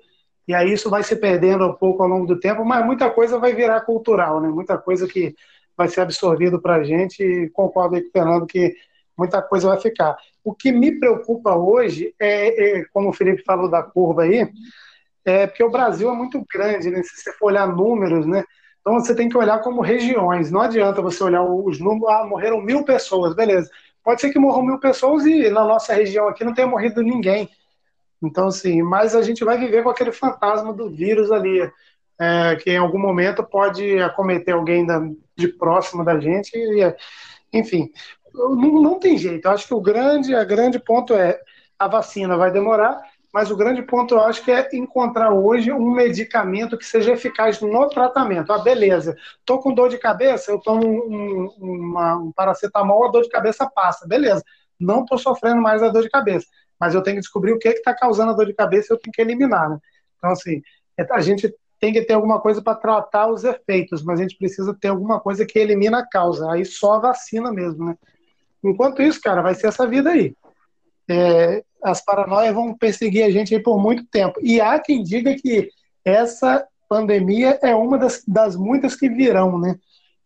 e 0.48 0.54
aí 0.54 0.72
isso 0.72 0.92
vai 0.92 1.02
se 1.02 1.16
perdendo 1.16 1.66
um 1.66 1.74
pouco 1.74 2.04
ao 2.04 2.10
longo 2.10 2.28
do 2.28 2.40
tempo, 2.40 2.64
mas 2.64 2.86
muita 2.86 3.10
coisa 3.10 3.40
vai 3.40 3.52
virar 3.56 3.82
cultural, 3.82 4.40
né? 4.40 4.48
Muita 4.48 4.78
coisa 4.78 5.08
que 5.08 5.34
vai 5.76 5.88
ser 5.88 6.02
absorvido 6.02 6.62
para 6.62 6.76
a 6.76 6.84
gente, 6.84 7.24
e 7.24 7.50
concordo 7.50 7.96
aí 7.96 8.04
com 8.04 8.10
o 8.10 8.12
Fernando 8.12 8.46
que 8.46 8.76
muita 9.18 9.42
coisa 9.42 9.70
vai 9.70 9.80
ficar. 9.80 10.16
O 10.44 10.54
que 10.54 10.72
me 10.72 11.00
preocupa 11.00 11.56
hoje 11.56 12.14
é, 12.20 12.80
é, 12.80 12.86
como 12.94 13.10
o 13.10 13.14
Felipe 13.14 13.44
falou 13.44 13.68
da 13.70 13.82
curva 13.82 14.22
aí, 14.22 14.48
é 15.26 15.48
porque 15.48 15.64
o 15.64 15.72
Brasil 15.72 16.12
é 16.12 16.14
muito 16.14 16.46
grande, 16.54 16.92
né? 16.92 17.02
Se 17.02 17.22
você 17.22 17.34
for 17.34 17.48
olhar 17.48 17.68
números, 17.68 18.28
né? 18.28 18.44
Então 18.88 19.02
você 19.02 19.14
tem 19.14 19.28
que 19.28 19.38
olhar 19.38 19.60
como 19.60 19.82
regiões. 19.82 20.50
Não 20.50 20.62
adianta 20.62 21.02
você 21.02 21.22
olhar 21.22 21.44
os 21.44 21.78
números, 21.78 22.08
ah, 22.08 22.26
morreram 22.26 22.62
mil 22.62 22.86
pessoas, 22.86 23.36
beleza. 23.36 23.70
Pode 24.02 24.22
ser 24.22 24.30
que 24.30 24.40
morram 24.40 24.64
mil 24.64 24.80
pessoas 24.80 25.26
e 25.26 25.50
na 25.50 25.66
nossa 25.66 25.94
região 25.94 26.30
aqui 26.30 26.46
não 26.46 26.54
tenha 26.54 26.70
morrido 26.70 27.04
ninguém. 27.04 27.50
Então, 28.24 28.48
assim, 28.48 28.82
mas 28.82 29.14
a 29.14 29.22
gente 29.22 29.44
vai 29.44 29.58
viver 29.58 29.84
com 29.84 29.90
aquele 29.90 30.14
fantasma 30.14 30.72
do 30.72 30.90
vírus 30.90 31.34
ali, 31.34 31.70
é, 32.18 32.56
que 32.56 32.72
em 32.72 32.78
algum 32.78 32.98
momento 32.98 33.44
pode 33.44 34.00
acometer 34.00 34.54
alguém 34.54 34.86
da, 34.86 35.02
de 35.36 35.50
próximo 35.50 36.06
da 36.06 36.18
gente. 36.18 36.56
E, 36.56 36.96
enfim, 37.52 37.92
não, 38.34 38.56
não 38.56 39.00
tem 39.02 39.18
jeito. 39.18 39.50
Eu 39.50 39.52
acho 39.52 39.68
que 39.68 39.74
o 39.74 39.82
grande, 39.82 40.34
a 40.34 40.46
grande 40.46 40.80
ponto 40.80 41.14
é 41.14 41.38
a 41.78 41.90
vacina 41.90 42.38
vai 42.38 42.52
demorar, 42.52 43.02
mas 43.38 43.52
o 43.52 43.56
grande 43.56 43.84
ponto 43.84 44.16
eu 44.16 44.22
acho 44.22 44.44
que 44.44 44.50
é 44.50 44.68
encontrar 44.74 45.32
hoje 45.32 45.72
um 45.72 45.92
medicamento 45.92 46.76
que 46.76 46.84
seja 46.84 47.14
eficaz 47.14 47.62
no 47.62 47.88
tratamento. 47.88 48.52
Ah, 48.52 48.58
beleza, 48.58 49.16
tô 49.46 49.60
com 49.60 49.72
dor 49.72 49.90
de 49.90 50.00
cabeça, 50.00 50.50
eu 50.50 50.60
tomo 50.60 50.84
um, 50.84 51.46
uma, 51.60 52.16
um 52.16 52.32
paracetamol, 52.32 53.06
a 53.06 53.12
dor 53.12 53.22
de 53.22 53.30
cabeça 53.30 53.70
passa, 53.70 54.08
beleza. 54.08 54.44
Não 54.80 55.02
estou 55.02 55.20
sofrendo 55.20 55.62
mais 55.62 55.84
a 55.84 55.90
dor 55.90 56.02
de 56.02 56.10
cabeça, 56.10 56.48
mas 56.80 56.96
eu 56.96 57.04
tenho 57.04 57.18
que 57.18 57.22
descobrir 57.22 57.54
o 57.54 57.60
que 57.60 57.68
está 57.68 57.94
causando 57.94 58.32
a 58.32 58.36
dor 58.36 58.48
de 58.48 58.56
cabeça 58.56 58.92
e 58.92 58.96
eu 58.96 59.00
tenho 59.00 59.14
que 59.14 59.22
eliminar. 59.22 59.70
Né? 59.70 59.78
Então, 60.18 60.32
assim, 60.32 60.64
a 61.12 61.22
gente 61.22 61.54
tem 61.80 61.94
que 61.94 62.02
ter 62.02 62.14
alguma 62.14 62.42
coisa 62.42 62.60
para 62.60 62.74
tratar 62.74 63.28
os 63.28 63.44
efeitos, 63.44 64.02
mas 64.04 64.20
a 64.20 64.24
gente 64.24 64.36
precisa 64.36 64.74
ter 64.74 64.88
alguma 64.88 65.20
coisa 65.20 65.46
que 65.46 65.60
elimina 65.60 66.00
a 66.00 66.10
causa. 66.10 66.52
Aí 66.52 66.66
só 66.66 66.96
a 66.96 67.02
vacina 67.02 67.52
mesmo, 67.52 67.86
né? 67.86 67.96
Enquanto 68.64 69.04
isso, 69.04 69.22
cara, 69.22 69.44
vai 69.44 69.54
ser 69.54 69.68
essa 69.68 69.86
vida 69.86 70.10
aí. 70.10 70.36
É, 71.08 71.64
as 71.84 72.04
paranoias 72.04 72.54
vão 72.54 72.74
perseguir 72.74 73.24
a 73.24 73.30
gente 73.30 73.58
por 73.60 73.80
muito 73.80 74.06
tempo. 74.06 74.40
E 74.42 74.60
há 74.60 74.80
quem 74.80 75.04
diga 75.04 75.36
que 75.36 75.70
essa 76.04 76.66
pandemia 76.88 77.60
é 77.62 77.76
uma 77.76 77.98
das, 77.98 78.24
das 78.28 78.56
muitas 78.56 78.96
que 78.96 79.10
virão, 79.10 79.60
né? 79.60 79.76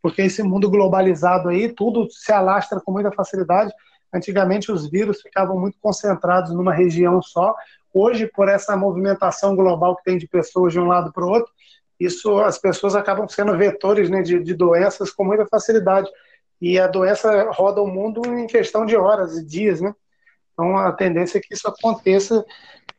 Porque 0.01 0.22
esse 0.22 0.41
mundo 0.41 0.70
globalizado 0.70 1.50
aí, 1.50 1.72
tudo 1.72 2.08
se 2.10 2.31
alastra 2.31 2.79
com 2.79 2.91
muita 2.91 3.12
facilidade. 3.12 3.72
Antigamente 4.13 4.72
os 4.72 4.89
vírus 4.89 5.22
ficavam 5.22 5.60
muito 5.60 5.77
concentrados 5.79 6.53
numa 6.53 6.74
região 6.74 7.22
só. 7.22 7.55
Hoje, 7.93 8.27
por 8.27 8.48
essa 8.48 8.75
movimentação 8.75 9.55
global 9.55 9.96
que 9.96 10.03
tem 10.03 10.17
de 10.17 10.27
pessoas 10.27 10.74
de 10.74 10.79
um 10.79 10.88
lado 10.88 11.12
para 11.12 11.25
o 11.25 11.29
outro, 11.29 11.51
isso 12.00 12.39
as 12.39 12.58
pessoas 12.58 12.96
acabam 12.96 13.27
sendo 13.27 13.55
vetores 13.55 14.10
né, 14.10 14.22
de, 14.22 14.41
de 14.41 14.53
doenças 14.53 15.12
com 15.12 15.24
muita 15.24 15.46
facilidade 15.46 16.10
e 16.60 16.79
a 16.79 16.88
doença 16.88 17.50
roda 17.51 17.81
o 17.81 17.88
mundo 17.88 18.22
em 18.25 18.48
questão 18.48 18.86
de 18.86 18.96
horas 18.96 19.38
e 19.38 19.46
dias, 19.46 19.81
né? 19.81 19.93
Então 20.53 20.77
a 20.77 20.91
tendência 20.91 21.38
é 21.38 21.41
que 21.41 21.53
isso 21.53 21.67
aconteça 21.67 22.46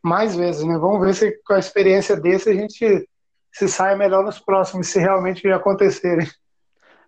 mais 0.01 0.35
vezes, 0.35 0.63
né? 0.63 0.77
Vamos 0.77 0.99
ver 1.05 1.13
se 1.13 1.31
com 1.45 1.53
a 1.53 1.59
experiência 1.59 2.15
desse 2.15 2.49
a 2.49 2.53
gente 2.53 3.07
se 3.51 3.67
sai 3.67 3.95
melhor 3.95 4.23
nos 4.23 4.39
próximos, 4.39 4.87
se 4.87 4.99
realmente 4.99 5.47
acontecerem. 5.49 6.27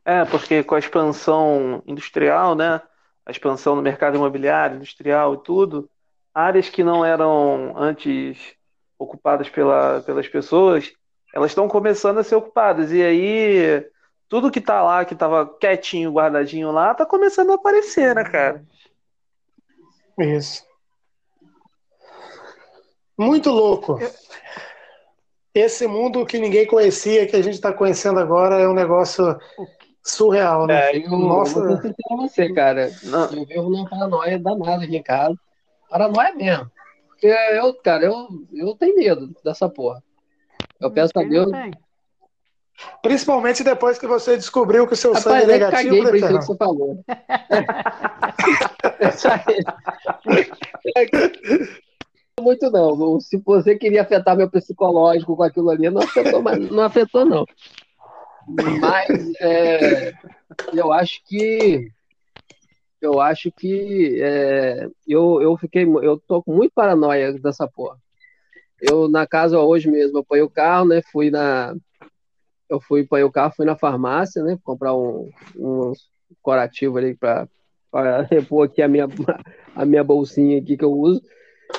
É, 0.05 0.23
porque 0.25 0.63
com 0.63 0.75
a 0.75 0.79
expansão 0.79 1.81
industrial, 1.87 2.55
né? 2.55 2.81
A 3.25 3.31
expansão 3.31 3.75
no 3.75 3.81
mercado 3.81 4.15
imobiliário, 4.15 4.75
industrial 4.75 5.33
e 5.33 5.43
tudo, 5.43 5.89
áreas 6.33 6.69
que 6.69 6.83
não 6.83 7.03
eram 7.03 7.73
antes 7.75 8.37
ocupadas 8.99 9.49
pela, 9.49 10.01
pelas 10.01 10.27
pessoas, 10.27 10.93
elas 11.33 11.51
estão 11.51 11.67
começando 11.67 12.19
a 12.19 12.23
ser 12.23 12.35
ocupadas. 12.35 12.91
E 12.91 13.01
aí 13.01 13.83
tudo 14.29 14.51
que 14.51 14.61
tá 14.61 14.81
lá, 14.81 15.05
que 15.05 15.15
tava 15.15 15.45
quietinho, 15.59 16.11
guardadinho 16.11 16.71
lá, 16.71 16.93
tá 16.93 17.05
começando 17.05 17.51
a 17.51 17.55
aparecer, 17.55 18.13
né, 18.15 18.23
cara? 18.23 18.63
Isso. 20.19 20.63
Muito 23.17 23.49
louco. 23.49 23.97
Esse 25.53 25.87
mundo 25.87 26.25
que 26.25 26.37
ninguém 26.37 26.67
conhecia, 26.67 27.25
que 27.25 27.35
a 27.35 27.41
gente 27.41 27.53
está 27.53 27.71
conhecendo 27.71 28.19
agora, 28.19 28.59
é 28.59 28.67
um 28.67 28.73
negócio 28.73 29.37
surreal, 30.03 30.67
né? 30.67 30.91
É, 30.91 30.97
eu, 31.05 31.11
Nossa. 31.11 31.59
eu 31.59 31.79
vou 32.09 32.17
você, 32.17 32.51
cara. 32.53 32.91
Não. 33.03 33.25
Eu 33.31 33.45
vivo 33.45 33.69
numa 33.69 33.89
paranoia 33.89 34.37
danada 34.37 34.83
aqui 34.83 34.97
em 34.97 35.03
casa. 35.03 35.35
Paranoia 35.89 36.35
mesmo. 36.35 36.69
Porque 37.07 37.27
eu, 37.27 37.73
cara, 37.75 38.05
eu, 38.05 38.27
eu 38.53 38.75
tenho 38.75 38.95
medo 38.95 39.33
dessa 39.43 39.69
porra. 39.69 40.03
Eu 40.79 40.91
peço 40.91 41.13
a 41.15 41.23
Deus. 41.23 41.49
Tem. 41.51 41.71
Principalmente 43.01 43.63
depois 43.63 43.97
que 43.97 44.07
você 44.07 44.35
descobriu 44.35 44.85
que 44.87 44.93
o 44.93 44.97
seu 44.97 45.13
Rapaz, 45.13 45.23
sangue 45.23 45.43
é 45.43 45.47
negativo. 45.47 46.03
Caguei 46.03 46.03
né, 46.03 46.17
isso 46.17 46.27
que 46.27 46.45
você 46.45 46.57
falou. 46.57 47.03
Muito 52.39 52.69
não. 52.69 53.19
Se 53.19 53.37
você 53.37 53.77
queria 53.77 54.01
afetar 54.01 54.35
meu 54.35 54.49
psicológico 54.49 55.37
com 55.37 55.43
aquilo 55.43 55.69
ali, 55.69 55.89
não 55.89 56.01
afetou, 56.01 56.41
mas 56.41 56.69
não 56.69 56.83
afetou, 56.83 57.25
não. 57.25 57.45
Mas 58.79 59.33
é, 59.39 60.13
eu 60.73 60.91
acho 60.91 61.23
que 61.25 61.89
eu 63.01 63.19
acho 63.19 63.51
que 63.51 64.19
é, 64.21 64.87
eu, 65.07 65.41
eu 65.41 65.57
fiquei 65.57 65.83
eu 65.83 66.21
tô 66.27 66.43
com 66.43 66.53
muito 66.53 66.73
paranoia 66.73 67.33
dessa 67.33 67.67
porra. 67.67 67.97
Eu 68.81 69.07
na 69.07 69.25
casa 69.25 69.59
hoje 69.59 69.89
mesmo, 69.89 70.19
eu 70.19 70.23
ponho 70.23 70.45
o 70.45 70.49
carro, 70.49 70.87
né? 70.87 71.01
Fui 71.11 71.31
na 71.31 71.75
eu 72.69 72.79
fui 72.81 73.05
para 73.05 73.25
o 73.25 73.31
carro, 73.31 73.53
fui 73.55 73.65
na 73.65 73.75
farmácia, 73.75 74.43
né? 74.43 74.57
Comprar 74.63 74.95
um, 74.95 75.29
um 75.55 75.93
corativo 76.41 76.97
ali 76.97 77.15
para 77.15 77.47
repor 78.29 78.65
aqui 78.65 78.81
a 78.81 78.87
minha, 78.87 79.07
a 79.75 79.85
minha 79.85 80.03
bolsinha 80.03 80.59
aqui 80.59 80.77
que 80.77 80.85
eu 80.85 80.91
uso. 80.91 81.21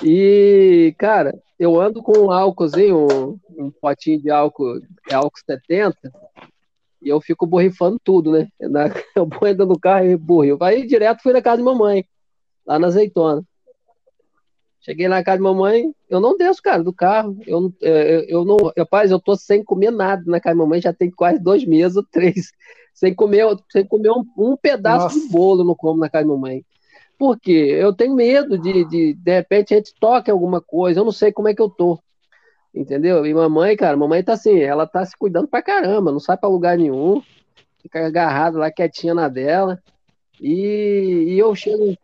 E, 0.02 0.94
cara, 0.98 1.38
eu 1.58 1.80
ando 1.80 2.02
com 2.02 2.18
um 2.18 2.30
álcoolzinho, 2.30 3.06
um, 3.06 3.38
um 3.58 3.70
potinho 3.70 4.20
de 4.20 4.30
álcool, 4.30 4.80
é 5.10 5.14
álcool 5.14 5.38
70, 5.38 5.96
e 7.02 7.08
eu 7.08 7.20
fico 7.20 7.46
borrifando 7.46 7.98
tudo, 8.02 8.32
né? 8.32 8.48
Na, 8.60 8.86
eu 9.14 9.26
ponho 9.26 9.56
do 9.56 9.78
carro 9.78 10.06
e 10.06 10.16
borrifo. 10.16 10.62
Aí 10.62 10.86
direto 10.86 11.22
fui 11.22 11.32
na 11.32 11.42
casa 11.42 11.58
de 11.58 11.62
mamãe, 11.62 12.04
lá 12.66 12.78
na 12.78 12.88
azeitona. 12.88 13.42
Cheguei 14.86 15.08
na 15.08 15.24
casa 15.24 15.38
de 15.38 15.42
mamãe, 15.42 15.92
eu 16.08 16.20
não 16.20 16.36
desço, 16.36 16.62
cara, 16.62 16.80
do 16.80 16.92
carro. 16.92 17.36
Eu, 17.44 17.72
eu, 17.80 18.20
eu 18.28 18.44
não. 18.44 18.56
Rapaz, 18.78 19.10
eu 19.10 19.18
tô 19.18 19.34
sem 19.34 19.64
comer 19.64 19.90
nada 19.90 20.22
na 20.26 20.38
casa 20.38 20.54
de 20.54 20.60
mamãe, 20.60 20.80
já 20.80 20.92
tem 20.92 21.10
quase 21.10 21.40
dois 21.40 21.64
meses 21.64 21.96
ou 21.96 22.04
três. 22.04 22.52
Sem 22.94 23.14
comer, 23.14 23.44
sem 23.70 23.86
comer 23.86 24.10
um, 24.10 24.24
um 24.38 24.56
pedaço 24.56 25.04
Nossa. 25.04 25.20
de 25.20 25.28
bolo, 25.28 25.62
não 25.62 25.74
como 25.74 26.00
na 26.00 26.08
casa 26.08 26.24
de 26.24 26.30
mamãe. 26.30 26.64
Por 27.18 27.38
quê? 27.38 27.76
Eu 27.78 27.92
tenho 27.92 28.14
medo 28.14 28.56
de, 28.56 28.86
de, 28.86 29.12
de 29.12 29.30
repente, 29.34 29.74
a 29.74 29.76
gente 29.76 29.92
toque 30.00 30.30
alguma 30.30 30.62
coisa, 30.62 31.00
eu 31.00 31.04
não 31.04 31.12
sei 31.12 31.30
como 31.30 31.46
é 31.46 31.54
que 31.54 31.60
eu 31.60 31.68
tô. 31.68 31.98
Entendeu? 32.74 33.26
E 33.26 33.34
mamãe, 33.34 33.76
cara, 33.76 33.98
mamãe 33.98 34.24
tá 34.24 34.32
assim, 34.32 34.60
ela 34.60 34.86
tá 34.86 35.04
se 35.04 35.14
cuidando 35.14 35.46
pra 35.46 35.60
caramba, 35.60 36.10
não 36.10 36.18
sai 36.18 36.38
pra 36.38 36.48
lugar 36.48 36.78
nenhum, 36.78 37.20
fica 37.82 38.06
agarrada 38.06 38.56
lá 38.56 38.70
quietinha 38.70 39.12
na 39.12 39.28
dela. 39.28 39.78
E, 40.40 41.26
e 41.28 41.38
eu 41.38 41.54
chego, 41.54 41.94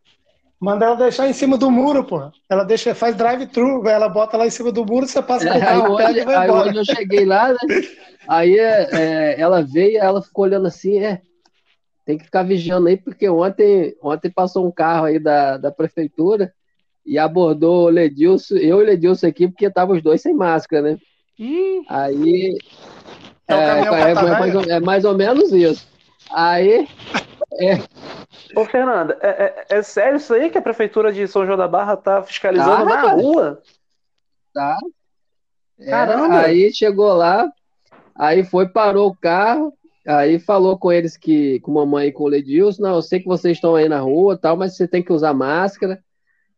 Manda 0.63 0.87
ela 0.87 0.95
deixar 0.95 1.29
em 1.29 1.33
cima 1.33 1.59
do 1.59 1.69
muro, 1.73 2.05
pô. 2.05 2.31
Ela 2.49 2.63
deixa, 2.63 2.95
faz 2.95 3.17
drive-thru, 3.17 3.89
ela 3.89 4.09
bota 4.09 4.37
lá 4.37 4.47
em 4.47 4.51
cima 4.51 4.71
do 4.71 4.87
muro, 4.87 5.09
você 5.09 5.21
passa 5.21 5.49
é, 5.49 5.61
aí, 5.61 5.79
hoje, 5.81 6.21
e 6.21 6.25
vai 6.25 6.37
aí 6.37 6.45
embora. 6.45 6.69
Hoje 6.69 6.79
eu 6.79 6.85
cheguei 6.85 7.25
lá, 7.25 7.49
né? 7.49 7.59
Aí 8.29 8.57
é, 8.57 8.89
é, 8.93 9.41
ela 9.41 9.61
veio, 9.61 9.99
ela 9.99 10.23
ficou 10.23 10.45
olhando 10.45 10.69
assim, 10.69 11.01
é, 11.01 11.21
tem 12.07 12.17
que 12.17 12.27
ficar 12.27 12.45
vigiando 12.45 12.87
aí, 12.87 12.97
porque 12.97 13.29
ontem, 13.29 13.97
ontem 14.01 14.31
passou 14.31 14.65
um 14.65 14.71
carro 14.71 15.07
aí 15.07 15.19
da, 15.19 15.57
da 15.57 15.73
prefeitura 15.73 16.53
e 17.05 17.19
abordou 17.19 17.87
o 17.87 17.91
Ledilson, 17.91 18.55
eu 18.55 18.79
e 18.79 18.85
o 18.85 18.87
Ledilson 18.87 19.27
aqui, 19.27 19.49
porque 19.49 19.67
estavam 19.67 19.97
os 19.97 20.03
dois 20.03 20.23
sem 20.23 20.33
máscara, 20.33 20.93
né? 20.93 20.99
Ih. 21.41 21.83
Aí. 21.89 22.57
É, 23.49 23.55
é, 23.55 24.11
é, 24.11 24.15
mais, 24.15 24.55
é 24.69 24.81
mais 24.81 25.05
ou 25.05 25.17
menos 25.17 25.51
isso. 25.51 25.89
Aí. 26.31 26.87
É, 27.59 27.79
Ô, 28.55 28.65
Fernanda, 28.65 29.19
é, 29.21 29.29
é, 29.29 29.79
é, 29.79 29.83
sério 29.83 30.17
isso 30.17 30.33
aí 30.35 30.51
que 30.51 30.59
a 30.59 30.63
prefeitura 30.63 31.13
de 31.13 31.27
São 31.27 31.47
João 31.47 31.57
da 31.57 31.69
Barra 31.69 31.97
tá 31.97 32.23
fiscalizando 32.23 32.87
tá, 32.87 33.03
na 33.03 33.13
rua? 33.13 33.63
Tá. 34.53 34.79
É, 35.79 35.91
Caramba! 35.91 36.41
Aí 36.41 36.73
chegou 36.73 37.13
lá, 37.15 37.51
aí 38.15 38.45
foi, 38.45 38.69
parou 38.69 39.09
o 39.09 39.17
carro, 39.17 39.73
aí 40.07 40.39
falou 40.39 40.79
com 40.79 40.93
eles 40.93 41.17
que, 41.17 41.61
com 41.61 41.73
mamãe 41.73 42.09
e 42.09 42.13
com 42.13 42.25
o 42.25 42.29
Ledilson, 42.29 42.83
não, 42.83 42.95
eu 42.97 43.03
sei 43.03 43.21
que 43.21 43.27
vocês 43.27 43.57
estão 43.57 43.75
aí 43.75 43.89
na 43.89 44.01
rua 44.01 44.37
tal, 44.37 44.57
mas 44.57 44.77
você 44.77 44.87
tem 44.87 45.03
que 45.03 45.13
usar 45.13 45.33
máscara. 45.33 46.03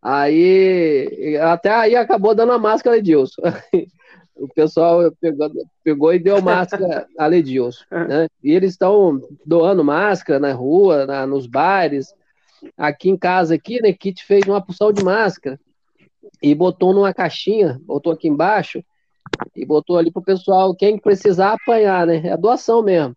Aí, 0.02 1.38
até 1.40 1.70
aí 1.70 1.96
acabou 1.96 2.34
dando 2.34 2.52
a 2.52 2.58
máscara, 2.58 2.98
Edilson. 2.98 3.40
o 4.36 4.48
pessoal 4.48 5.12
pegou, 5.20 5.50
pegou 5.82 6.14
e 6.14 6.18
deu 6.18 6.42
máscara 6.42 7.06
a 7.18 7.26
Ledilson. 7.26 7.84
Né? 7.90 8.28
E 8.42 8.52
eles 8.52 8.72
estão 8.72 9.20
doando 9.44 9.84
máscara 9.84 10.38
na 10.38 10.52
rua, 10.52 11.06
na, 11.06 11.26
nos 11.26 11.46
bares. 11.46 12.14
Aqui 12.76 13.10
em 13.10 13.16
casa, 13.16 13.54
aqui, 13.54 13.80
né, 13.80 13.92
Kit 13.92 14.24
fez 14.24 14.44
uma 14.46 14.60
porção 14.60 14.92
de 14.92 15.04
máscara 15.04 15.60
e 16.42 16.54
botou 16.54 16.94
numa 16.94 17.12
caixinha, 17.12 17.78
botou 17.84 18.12
aqui 18.12 18.28
embaixo 18.28 18.82
e 19.54 19.64
botou 19.64 19.98
ali 19.98 20.10
pro 20.10 20.22
pessoal, 20.22 20.74
quem 20.74 20.98
precisar 20.98 21.52
apanhar, 21.52 22.06
né? 22.06 22.26
É 22.26 22.36
doação 22.36 22.82
mesmo. 22.82 23.14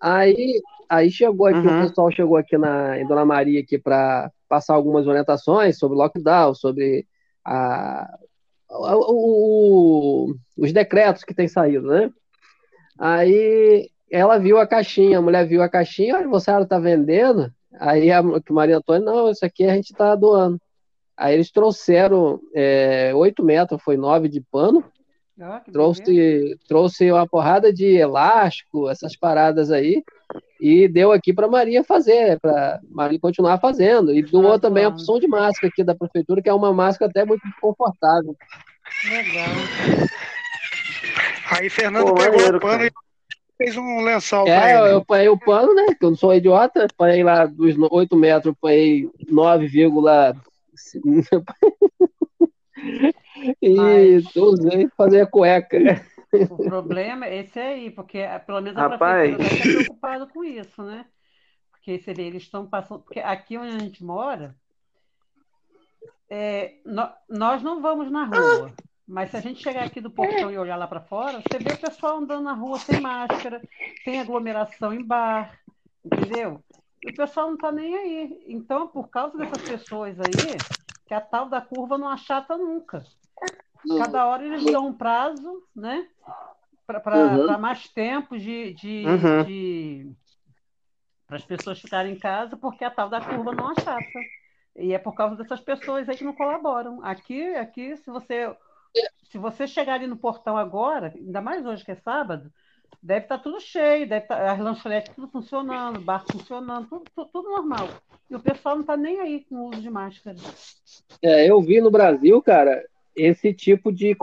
Aí, 0.00 0.60
aí 0.88 1.10
chegou 1.10 1.46
aqui, 1.46 1.66
uhum. 1.66 1.80
o 1.80 1.88
pessoal 1.88 2.10
chegou 2.10 2.36
aqui 2.36 2.56
na, 2.56 2.98
em 2.98 3.06
Dona 3.06 3.24
Maria 3.24 3.60
aqui 3.60 3.78
para 3.78 4.30
passar 4.48 4.74
algumas 4.74 5.06
orientações 5.06 5.78
sobre 5.78 5.98
lockdown, 5.98 6.54
sobre 6.54 7.06
a, 7.44 8.18
o, 8.70 10.26
o, 10.28 10.34
os 10.56 10.72
decretos 10.72 11.24
que 11.24 11.34
têm 11.34 11.48
saído, 11.48 11.88
né? 11.88 12.10
Aí 12.98 13.90
ela 14.10 14.38
viu 14.38 14.58
a 14.58 14.66
caixinha, 14.66 15.18
a 15.18 15.22
mulher 15.22 15.46
viu 15.46 15.62
a 15.62 15.68
caixinha, 15.68 16.16
olha, 16.16 16.28
você 16.28 16.50
está 16.50 16.78
vendendo? 16.78 17.52
Aí 17.78 18.10
a 18.10 18.22
Maria 18.50 18.78
Antônia, 18.78 19.04
não, 19.04 19.30
isso 19.30 19.44
aqui 19.44 19.64
a 19.64 19.74
gente 19.74 19.92
está 19.92 20.14
doando. 20.14 20.60
Aí 21.16 21.34
eles 21.34 21.50
trouxeram 21.50 22.40
é, 22.54 23.12
8 23.14 23.42
metros, 23.42 23.82
foi 23.82 23.96
9 23.96 24.28
de 24.28 24.40
pano, 24.40 24.84
ah, 25.40 25.62
trouxe, 25.72 26.58
trouxe 26.66 27.10
uma 27.12 27.26
porrada 27.26 27.72
de 27.72 27.96
elástico, 27.96 28.88
essas 28.88 29.16
paradas 29.16 29.70
aí, 29.70 30.02
e 30.60 30.88
deu 30.88 31.12
aqui 31.12 31.32
para 31.32 31.48
Maria 31.48 31.84
fazer, 31.84 32.38
para 32.40 32.80
Maria 32.90 33.20
continuar 33.20 33.58
fazendo. 33.58 34.14
E 34.14 34.22
doou 34.22 34.54
ah, 34.54 34.58
também 34.58 34.84
a 34.84 34.88
opção 34.88 35.20
de 35.20 35.28
máscara 35.28 35.68
aqui 35.68 35.84
da 35.84 35.94
prefeitura, 35.94 36.42
que 36.42 36.48
é 36.48 36.54
uma 36.54 36.72
máscara 36.72 37.10
até 37.10 37.24
muito 37.24 37.42
confortável. 37.60 38.34
Legal. 39.08 39.46
Aí 41.50 41.70
Fernando 41.70 42.08
Pô, 42.08 42.14
pegou 42.14 42.56
o 42.56 42.60
pano 42.60 42.84
e 42.84 42.90
fez 43.56 43.74
um 43.76 44.02
lençol 44.02 44.48
é, 44.48 44.72
ele. 44.72 44.80
eu 44.92 44.98
apanhei 44.98 45.28
o 45.28 45.38
pano, 45.38 45.72
né? 45.74 45.86
Que 45.98 46.04
eu 46.04 46.10
não 46.10 46.16
sou 46.16 46.34
idiota, 46.34 46.84
apanhei 46.84 47.22
lá 47.22 47.46
dos 47.46 47.76
8 47.78 48.16
metros, 48.16 48.54
apanhei 48.56 49.08
9, 49.28 49.68
e 53.62 54.22
usei 54.36 54.88
fazer 54.96 55.20
a 55.22 55.26
cueca. 55.26 55.78
O 56.50 56.56
problema 56.56 57.26
é 57.26 57.38
esse 57.38 57.58
aí, 57.58 57.90
porque 57.90 58.18
eh, 58.18 58.38
pelo 58.38 58.60
menos 58.60 58.78
a 58.78 58.88
Rapaz. 58.88 59.34
prefeitura 59.34 59.54
está 59.54 59.78
preocupada 59.78 60.26
com 60.26 60.44
isso, 60.44 60.82
né? 60.82 61.06
Porque 61.70 61.98
vê, 62.12 62.24
eles 62.24 62.42
estão 62.42 62.66
passando. 62.66 63.00
Porque 63.00 63.20
aqui 63.20 63.56
onde 63.56 63.74
a 63.74 63.78
gente 63.78 64.04
mora, 64.04 64.54
é, 66.28 66.76
no, 66.84 67.08
nós 67.28 67.62
não 67.62 67.80
vamos 67.80 68.10
na 68.10 68.24
rua. 68.24 68.72
Mas 69.06 69.30
se 69.30 69.38
a 69.38 69.40
gente 69.40 69.62
chegar 69.62 69.84
aqui 69.84 70.02
do 70.02 70.10
portão 70.10 70.50
e 70.50 70.58
olhar 70.58 70.76
lá 70.76 70.86
para 70.86 71.00
fora, 71.00 71.40
você 71.40 71.58
vê 71.58 71.72
o 71.72 71.80
pessoal 71.80 72.18
andando 72.18 72.44
na 72.44 72.52
rua 72.52 72.78
sem 72.78 73.00
máscara, 73.00 73.62
tem 74.04 74.20
aglomeração 74.20 74.92
em 74.92 75.02
bar, 75.02 75.58
entendeu? 76.04 76.62
E 77.02 77.10
o 77.10 77.14
pessoal 77.14 77.46
não 77.46 77.54
está 77.54 77.72
nem 77.72 77.96
aí. 77.96 78.44
Então, 78.46 78.86
por 78.86 79.08
causa 79.08 79.38
dessas 79.38 79.62
pessoas 79.62 80.18
aí, 80.20 80.58
que 81.06 81.14
a 81.14 81.22
tal 81.22 81.48
da 81.48 81.58
curva 81.58 81.96
não 81.96 82.08
achata 82.08 82.58
nunca. 82.58 83.02
Cada 83.98 84.26
hora 84.26 84.44
eles 84.44 84.64
dão 84.64 84.88
um 84.88 84.92
prazo, 84.92 85.62
né? 85.74 86.06
Para 86.86 87.02
uhum. 87.16 87.58
mais 87.58 87.88
tempo 87.88 88.38
de, 88.38 88.72
de, 88.74 89.04
uhum. 89.06 89.44
de 89.44 90.12
para 91.26 91.36
as 91.36 91.44
pessoas 91.44 91.78
ficarem 91.78 92.14
em 92.14 92.18
casa, 92.18 92.56
porque 92.56 92.82
a 92.82 92.90
tal 92.90 93.10
da 93.10 93.20
curva 93.20 93.52
não 93.52 93.68
achata. 93.68 94.02
E 94.74 94.94
é 94.94 94.98
por 94.98 95.14
causa 95.14 95.36
dessas 95.36 95.60
pessoas 95.60 96.08
aí 96.08 96.16
que 96.16 96.24
não 96.24 96.32
colaboram. 96.32 97.04
Aqui, 97.04 97.54
aqui, 97.56 97.96
se 97.96 98.10
você 98.10 98.54
se 99.24 99.38
você 99.38 99.66
chegar 99.66 99.94
ali 99.94 100.06
no 100.06 100.16
portão 100.16 100.56
agora, 100.56 101.12
ainda 101.14 101.40
mais 101.40 101.64
hoje 101.66 101.84
que 101.84 101.92
é 101.92 101.96
sábado, 101.96 102.50
deve 103.02 103.26
estar 103.26 103.36
tá 103.36 103.42
tudo 103.42 103.60
cheio, 103.60 104.08
deve 104.08 104.24
estar 104.24 104.36
tá, 104.36 104.52
as 104.52 104.58
lanchonetes 104.58 105.14
tudo 105.14 105.28
funcionando, 105.28 106.00
bar 106.00 106.24
funcionando, 106.30 106.88
tudo, 106.88 107.04
tudo, 107.14 107.30
tudo, 107.30 107.50
normal. 107.50 107.88
E 108.30 108.34
o 108.34 108.40
pessoal 108.40 108.76
não 108.76 108.82
está 108.82 108.96
nem 108.96 109.20
aí 109.20 109.44
com 109.44 109.56
o 109.56 109.68
uso 109.68 109.80
de 109.80 109.90
máscara. 109.90 110.36
É, 111.22 111.48
eu 111.48 111.60
vi 111.60 111.80
no 111.80 111.90
Brasil, 111.90 112.40
cara, 112.42 112.84
esse 113.18 113.52
tipo 113.52 113.92
de 113.92 114.14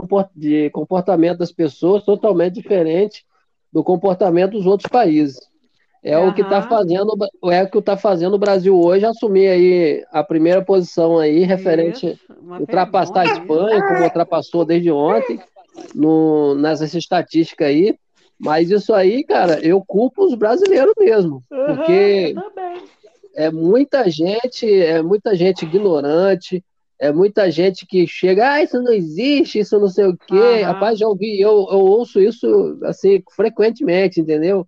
comportamento 0.72 1.40
das 1.40 1.52
pessoas 1.52 2.04
totalmente 2.04 2.56
diferente 2.56 3.26
do 3.72 3.84
comportamento 3.84 4.54
dos 4.54 4.66
outros 4.66 4.90
países. 4.90 5.38
É 6.02 6.18
uhum. 6.18 6.30
o 6.30 6.34
que 6.36 6.42
está 6.42 6.62
fazendo, 6.62 7.18
é 7.52 7.64
o 7.64 7.70
que 7.70 7.78
está 7.80 7.98
fazendo 7.98 8.36
o 8.36 8.40
Brasil 8.40 8.80
hoje 8.80 9.06
assumir 9.06 9.48
aí 9.48 10.06
a 10.12 10.24
primeira 10.24 10.64
posição 10.64 11.18
aí 11.18 11.44
referente 11.44 12.06
Isso, 12.06 12.34
ultrapassar 12.60 13.22
a 13.22 13.26
Espanha, 13.26 13.88
como 13.88 14.04
ultrapassou 14.04 14.64
desde 14.64 14.92
ontem 14.92 15.40
no, 15.96 16.54
nessas 16.54 16.94
estatísticas 16.94 17.68
aí. 17.68 17.98
Mas 18.38 18.70
isso 18.70 18.94
aí, 18.94 19.24
cara, 19.24 19.60
eu 19.66 19.84
culpo 19.84 20.26
os 20.26 20.36
brasileiros 20.36 20.94
mesmo, 21.00 21.42
uhum, 21.52 21.66
porque 21.66 22.36
é 23.36 23.50
muita 23.50 24.10
gente, 24.10 24.72
é 24.72 25.02
muita 25.02 25.36
gente 25.36 25.66
ignorante, 25.66 26.64
é 27.00 27.12
muita 27.12 27.52
gente 27.52 27.86
que 27.86 28.08
chega, 28.08 28.54
ah, 28.54 28.64
isso 28.64 28.82
não 28.82 28.94
existe, 28.94 29.60
isso 29.60 29.80
não 29.80 29.88
sei 29.88 30.06
o 30.06 30.18
quê. 30.18 30.34
Uhum. 30.34 30.64
Rapaz, 30.64 30.98
já 30.98 31.08
ouvi, 31.08 31.40
eu, 31.40 31.52
eu 31.52 31.80
ouço 31.80 32.20
isso 32.20 32.80
assim 32.84 33.22
frequentemente, 33.36 34.22
entendeu? 34.22 34.68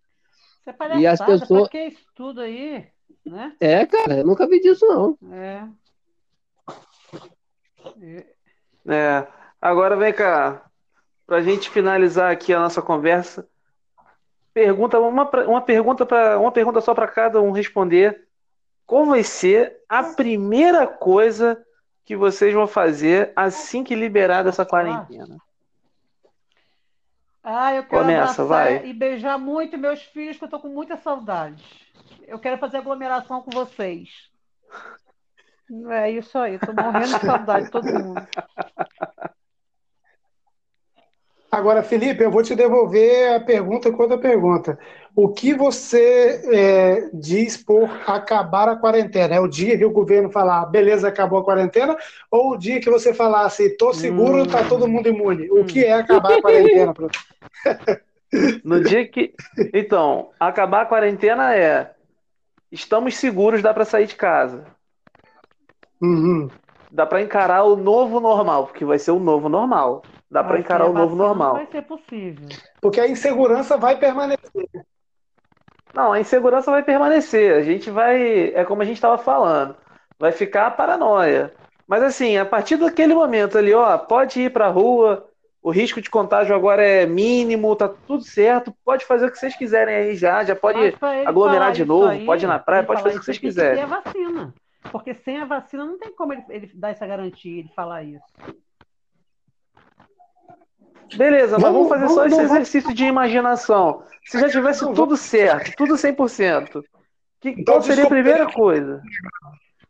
É 0.65 0.97
e 0.97 1.07
as 1.07 1.19
pessoas. 1.23 1.69
que 1.69 1.87
isso 1.87 2.05
tudo 2.13 2.41
aí? 2.41 2.85
Né? 3.25 3.53
É, 3.59 3.85
cara, 3.85 4.19
eu 4.19 4.25
nunca 4.25 4.47
vi 4.47 4.59
disso, 4.59 4.85
não. 4.85 5.17
É. 5.33 5.67
É. 8.89 9.27
Agora 9.61 9.95
vem 9.95 10.13
cá, 10.13 10.69
para 11.25 11.37
a 11.37 11.41
gente 11.41 11.69
finalizar 11.69 12.31
aqui 12.31 12.53
a 12.53 12.59
nossa 12.59 12.81
conversa, 12.81 13.47
pergunta 14.53 14.99
uma, 14.99 15.29
uma 15.45 15.61
pergunta 15.61 16.05
para 16.05 16.39
uma 16.39 16.51
pergunta 16.51 16.81
só 16.81 16.93
para 16.93 17.07
cada 17.07 17.41
um 17.41 17.51
responder. 17.51 18.27
Qual 18.85 19.05
vai 19.05 19.23
ser 19.23 19.81
a 19.89 20.01
primeira 20.03 20.87
coisa 20.87 21.61
que 22.07 22.15
vocês 22.15 22.53
vão 22.53 22.65
fazer 22.65 23.33
assim 23.35 23.83
que 23.83 23.93
liberar 23.93 24.41
dessa 24.41 24.65
quarentena? 24.65 25.37
Ah, 27.43 27.75
eu 27.75 27.83
quero 27.83 28.03
Começa, 28.03 28.45
vai. 28.45 28.87
e 28.87 28.93
beijar 28.93 29.37
muito 29.37 29.77
meus 29.77 30.01
filhos, 30.03 30.37
que 30.37 30.45
eu 30.45 30.49
tô 30.49 30.57
com 30.57 30.69
muita 30.69 30.95
saudade. 30.95 31.61
Eu 32.25 32.39
quero 32.39 32.57
fazer 32.57 32.77
aglomeração 32.77 33.41
com 33.41 33.51
vocês. 33.51 34.31
É 35.89 36.09
isso 36.09 36.37
aí, 36.37 36.57
tô 36.57 36.71
morrendo 36.71 37.19
de 37.19 37.25
saudade 37.25 37.65
de 37.65 37.71
todo 37.71 37.85
mundo. 37.85 38.25
Agora, 41.57 41.81
Felipe, 41.81 42.23
eu 42.23 42.29
vou 42.29 42.43
te 42.43 42.55
devolver 42.55 43.33
a 43.33 43.39
pergunta 43.39 43.91
com 43.91 44.03
outra 44.03 44.17
pergunta. 44.19 44.77
O 45.15 45.29
que 45.29 45.55
você 45.55 46.39
é, 46.53 47.09
diz 47.11 47.57
por 47.57 47.89
acabar 48.05 48.69
a 48.69 48.75
quarentena? 48.75 49.33
É 49.33 49.39
o 49.39 49.47
dia 49.47 49.75
que 49.75 49.83
o 49.83 49.89
governo 49.89 50.29
falar, 50.29 50.67
beleza, 50.67 51.07
acabou 51.07 51.39
a 51.39 51.43
quarentena? 51.43 51.97
Ou 52.29 52.51
o 52.51 52.57
dia 52.57 52.79
que 52.79 52.91
você 52.91 53.11
falasse, 53.11 53.75
tô 53.75 53.91
seguro, 53.91 54.45
tá 54.45 54.65
todo 54.65 54.87
mundo 54.87 55.09
imune? 55.09 55.49
O 55.49 55.65
que 55.65 55.83
é 55.83 55.93
acabar 55.93 56.37
a 56.37 56.41
quarentena? 56.43 56.93
No 58.63 58.83
dia 58.83 59.07
que. 59.07 59.33
Então, 59.73 60.29
acabar 60.39 60.83
a 60.83 60.85
quarentena 60.85 61.55
é. 61.55 61.91
Estamos 62.71 63.17
seguros, 63.17 63.63
dá 63.63 63.73
pra 63.73 63.83
sair 63.83 64.05
de 64.05 64.15
casa. 64.15 64.63
Uhum. 65.99 66.51
Dá 66.91 67.07
pra 67.07 67.23
encarar 67.23 67.63
o 67.63 67.75
novo 67.75 68.19
normal, 68.19 68.67
porque 68.67 68.85
vai 68.85 68.99
ser 68.99 69.09
o 69.09 69.19
novo 69.19 69.49
normal. 69.49 70.03
Dá 70.29 70.43
pra 70.43 70.53
Mas 70.53 70.61
encarar 70.61 70.85
o 70.87 70.89
a 70.89 70.93
novo 70.93 71.15
normal. 71.15 71.53
Não 71.53 71.63
vai 71.63 71.67
ser 71.71 71.81
possível. 71.83 72.49
Porque 72.81 72.99
a 72.99 73.07
insegurança 73.07 73.77
vai 73.77 73.97
permanecer. 73.97 74.67
Não, 75.93 76.11
a 76.11 76.19
insegurança 76.19 76.69
vai 76.69 76.83
permanecer. 76.83 77.55
A 77.55 77.61
gente 77.61 77.89
vai. 77.89 78.53
É 78.53 78.65
como 78.65 78.81
a 78.81 78.85
gente 78.85 78.97
estava 78.97 79.17
falando. 79.17 79.75
Vai 80.19 80.31
ficar 80.31 80.67
a 80.67 80.71
paranoia. 80.71 81.53
Mas 81.87 82.03
assim, 82.03 82.37
a 82.37 82.45
partir 82.45 82.75
daquele 82.75 83.13
momento 83.13 83.57
ali, 83.57 83.73
ó, 83.73 83.97
pode 83.97 84.41
ir 84.41 84.51
pra 84.51 84.67
rua. 84.67 85.25
O 85.61 85.71
risco 85.71 86.01
de 86.01 86.09
contágio 86.09 86.55
agora 86.55 86.85
é 86.85 87.05
mínimo, 87.05 87.75
tá 87.75 87.89
tudo 87.89 88.23
certo. 88.23 88.73
Pode 88.85 89.05
fazer 89.05 89.27
o 89.27 89.31
que 89.31 89.37
vocês 89.37 89.55
quiserem 89.55 89.95
aí 89.95 90.15
já. 90.15 90.43
Já 90.43 90.55
pode 90.55 90.95
aglomerar 91.25 91.71
de 91.71 91.83
novo, 91.83 92.07
aí, 92.07 92.25
pode 92.25 92.45
ir 92.45 92.47
na 92.47 92.59
praia, 92.59 92.83
pode 92.83 93.01
fazer 93.01 93.17
o 93.17 93.19
que 93.19 93.25
vocês 93.25 93.39
tem 93.39 93.49
que 93.49 93.55
ter 93.55 93.71
quiserem. 93.71 93.83
a 93.83 93.85
vacina. 93.85 94.53
Porque 94.91 95.13
sem 95.13 95.39
a 95.39 95.45
vacina 95.45 95.85
não 95.85 95.97
tem 95.97 96.13
como 96.13 96.33
ele, 96.33 96.43
ele 96.49 96.71
dar 96.73 96.89
essa 96.89 97.05
garantia, 97.05 97.59
ele 97.59 97.69
falar 97.75 98.03
isso. 98.03 98.23
Beleza, 101.15 101.53
mas 101.59 101.61
Vamos- 101.71 101.87
vamos 101.87 101.89
fazer 101.89 102.01
vamos- 102.01 102.15
só 102.15 102.25
esse 102.25 102.35
vamos- 102.35 102.51
exercício 102.51 102.93
de 102.93 103.05
imaginação. 103.05 104.01
Se 104.25 104.39
já 104.39 104.49
tivesse 104.49 104.81
Vamos- 104.81 104.95
tudo 104.97 105.15
certo, 105.17 105.71
tudo 105.77 105.95
100%, 105.97 106.83
que, 107.39 107.49
Então, 107.49 107.75
qual 107.75 107.81
seria 107.81 108.03
a 108.05 108.09
primeira 108.09 108.51
coisa? 108.51 109.01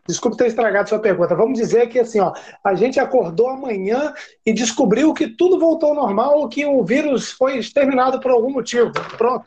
Desculpe 0.08 0.38
ter 0.38 0.48
estragado 0.48 0.88
sua 0.88 1.00
pergunta. 1.00 1.36
Vamos 1.36 1.58
dizer 1.60 1.88
que 1.88 2.00
assim, 2.00 2.20
ó, 2.22 2.32
a 2.64 2.74
gente 2.76 2.98
acordou 3.00 3.50
amanhã 3.50 4.14
e 4.46 4.54
descobriu 4.54 5.14
que 5.14 5.28
tudo 5.28 5.60
voltou 5.60 5.90
ao 5.90 5.96
normal 5.96 6.38
ou 6.40 6.48
que 6.48 6.66
o 6.66 6.82
vírus 6.84 7.32
foi 7.32 7.58
exterminado 7.58 8.20
por 8.22 8.32
algum 8.32 8.50
motivo. 8.52 8.92
Pronto. 9.18 9.46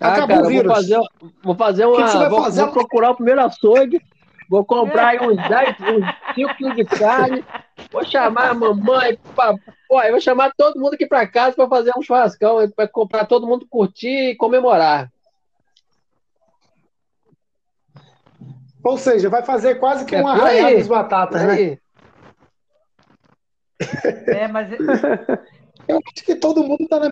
Ah, 0.00 0.08
Acabou 0.12 0.28
cara, 0.28 0.40
o 0.40 0.42
vou 0.42 0.50
vírus. 0.50 0.72
fazer, 0.74 1.00
vou 1.42 1.54
fazer 1.54 1.82
que 1.82 1.88
uma. 1.88 2.06
você 2.08 2.18
vai 2.18 2.28
vou, 2.28 2.42
fazer? 2.42 2.62
vou 2.62 2.72
procurar 2.72 3.10
o 3.12 3.14
primeiro 3.16 3.40
açougue, 3.40 4.00
vou 4.48 4.64
comprar 4.64 5.06
aí 5.08 5.20
uns 5.20 5.36
10, 5.48 5.76
uns 5.80 6.34
5 6.34 6.54
quilos 6.56 6.76
de 6.76 6.84
carne, 6.84 7.44
vou 7.90 8.04
chamar 8.04 8.50
a 8.50 8.54
mamãe, 8.54 9.18
pa- 9.34 9.56
pô, 9.88 10.00
eu 10.02 10.12
vou 10.12 10.20
chamar 10.20 10.52
todo 10.56 10.78
mundo 10.80 10.94
aqui 10.94 11.06
pra 11.06 11.26
casa 11.26 11.54
pra 11.56 11.68
fazer 11.68 11.92
um 11.96 12.02
churrascão, 12.02 12.68
pra 12.70 12.88
comprar 12.88 13.26
todo 13.26 13.46
mundo 13.46 13.66
curtir 13.68 14.30
e 14.30 14.36
comemorar. 14.36 15.10
Ou 18.82 18.98
seja, 18.98 19.30
vai 19.30 19.42
fazer 19.42 19.76
quase 19.76 20.04
que 20.04 20.14
É 20.14 20.22
um 20.22 20.78
dos 20.78 20.88
batatas, 20.88 21.42
né? 21.42 21.52
Aí, 21.54 21.78
É, 24.28 24.48
mas 24.48 24.68
Eu 25.88 25.98
acho 25.98 26.24
que 26.24 26.34
todo 26.36 26.62
mundo 26.64 26.86
tá 26.88 26.98
na 26.98 27.10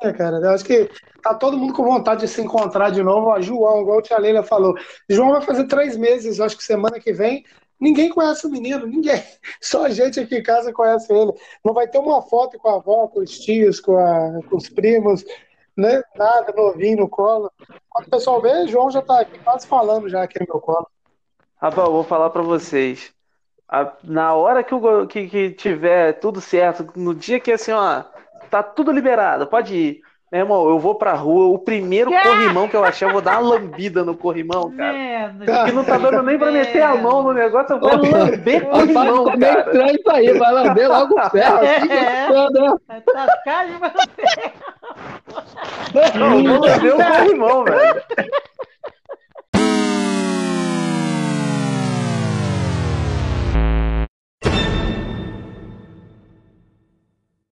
minha, 0.00 0.14
cara. 0.14 0.36
Eu 0.38 0.50
acho 0.50 0.64
que 0.64 0.88
tá 1.22 1.34
todo 1.34 1.58
mundo 1.58 1.72
com 1.72 1.82
vontade 1.84 2.20
de 2.20 2.28
se 2.28 2.40
encontrar 2.40 2.90
de 2.90 3.02
novo. 3.02 3.28
Ó, 3.28 3.40
João, 3.40 3.80
igual 3.82 3.98
a 3.98 4.02
tia 4.02 4.18
Leila 4.18 4.42
falou. 4.44 4.74
João 5.08 5.30
vai 5.32 5.42
fazer 5.42 5.66
três 5.66 5.96
meses, 5.96 6.38
eu 6.38 6.44
acho 6.44 6.56
que 6.56 6.62
semana 6.62 7.00
que 7.00 7.12
vem. 7.12 7.44
Ninguém 7.82 8.10
conhece 8.10 8.46
o 8.46 8.50
menino, 8.50 8.86
ninguém. 8.86 9.20
Só 9.60 9.86
a 9.86 9.90
gente 9.90 10.20
aqui 10.20 10.36
em 10.36 10.42
casa 10.42 10.72
conhece 10.72 11.12
ele. 11.12 11.32
Não 11.64 11.74
vai 11.74 11.88
ter 11.88 11.98
uma 11.98 12.22
foto 12.22 12.56
com 12.56 12.68
a 12.68 12.76
avó, 12.76 13.08
com 13.08 13.18
os 13.20 13.40
tios, 13.40 13.80
com, 13.80 13.96
a- 13.96 14.38
com 14.48 14.56
os 14.56 14.68
primos, 14.68 15.24
né? 15.76 16.00
Nada, 16.16 16.52
novinho 16.56 16.98
no 16.98 17.08
colo. 17.08 17.50
Quando 17.90 18.06
o 18.06 18.10
pessoal 18.10 18.40
vê, 18.40 18.68
João 18.68 18.88
já 18.88 19.02
tá 19.02 19.20
aqui 19.22 19.36
quase 19.40 19.66
falando 19.66 20.08
já 20.08 20.22
aqui 20.22 20.38
no 20.38 20.46
meu 20.48 20.60
colo. 20.60 20.86
Rapaz, 21.56 21.88
eu 21.88 21.92
vou 21.92 22.04
falar 22.04 22.30
pra 22.30 22.42
vocês. 22.42 23.12
A- 23.68 23.92
na 24.04 24.32
hora 24.34 24.62
que, 24.62 24.74
o 24.74 25.06
que, 25.08 25.28
que 25.28 25.50
tiver 25.50 26.12
tudo 26.20 26.40
certo, 26.40 26.86
no 26.94 27.12
dia 27.12 27.40
que 27.40 27.50
assim, 27.50 27.72
ó, 27.72 28.04
tá 28.48 28.62
tudo 28.62 28.92
liberado, 28.92 29.48
pode 29.48 29.74
ir. 29.74 30.00
Meu 30.32 30.40
irmão, 30.40 30.66
eu 30.66 30.78
vou 30.78 30.94
pra 30.94 31.12
rua, 31.12 31.48
o 31.54 31.58
primeiro 31.58 32.10
corrimão 32.10 32.66
que 32.66 32.74
eu 32.74 32.82
achar, 32.82 33.06
eu 33.08 33.12
vou 33.12 33.20
dar 33.20 33.38
uma 33.38 33.50
lambida 33.50 34.02
no 34.02 34.16
corrimão, 34.16 34.72
cara. 34.74 34.94
menos. 34.94 35.64
Que 35.66 35.72
não 35.72 35.84
tá 35.84 35.98
dando 35.98 36.22
nem 36.22 36.38
pra 36.38 36.50
meter 36.50 36.80
a 36.82 36.94
mão 36.94 37.22
no 37.22 37.34
negócio, 37.34 37.74
eu 37.74 37.78
vou 37.80 37.90
lamber 37.90 38.66
corrimão, 38.66 39.24
ficou 39.26 39.36
meio 39.36 39.58
estranho 39.58 39.94
isso 39.94 40.10
aí, 40.10 40.32
vai 40.38 40.52
lamber 40.52 40.88
logo 40.88 41.14
o 41.20 41.20
ferro. 41.28 41.58
assim, 41.58 41.92
É. 41.92 42.26
gostando, 42.28 42.60
né? 42.62 42.76
Tá 42.88 43.38
Não, 46.18 46.38
eu 46.38 46.44
vou 46.58 46.60
lamber 46.66 46.94
o 46.94 46.96
corrimão, 46.96 47.64
velho. 47.64 48.02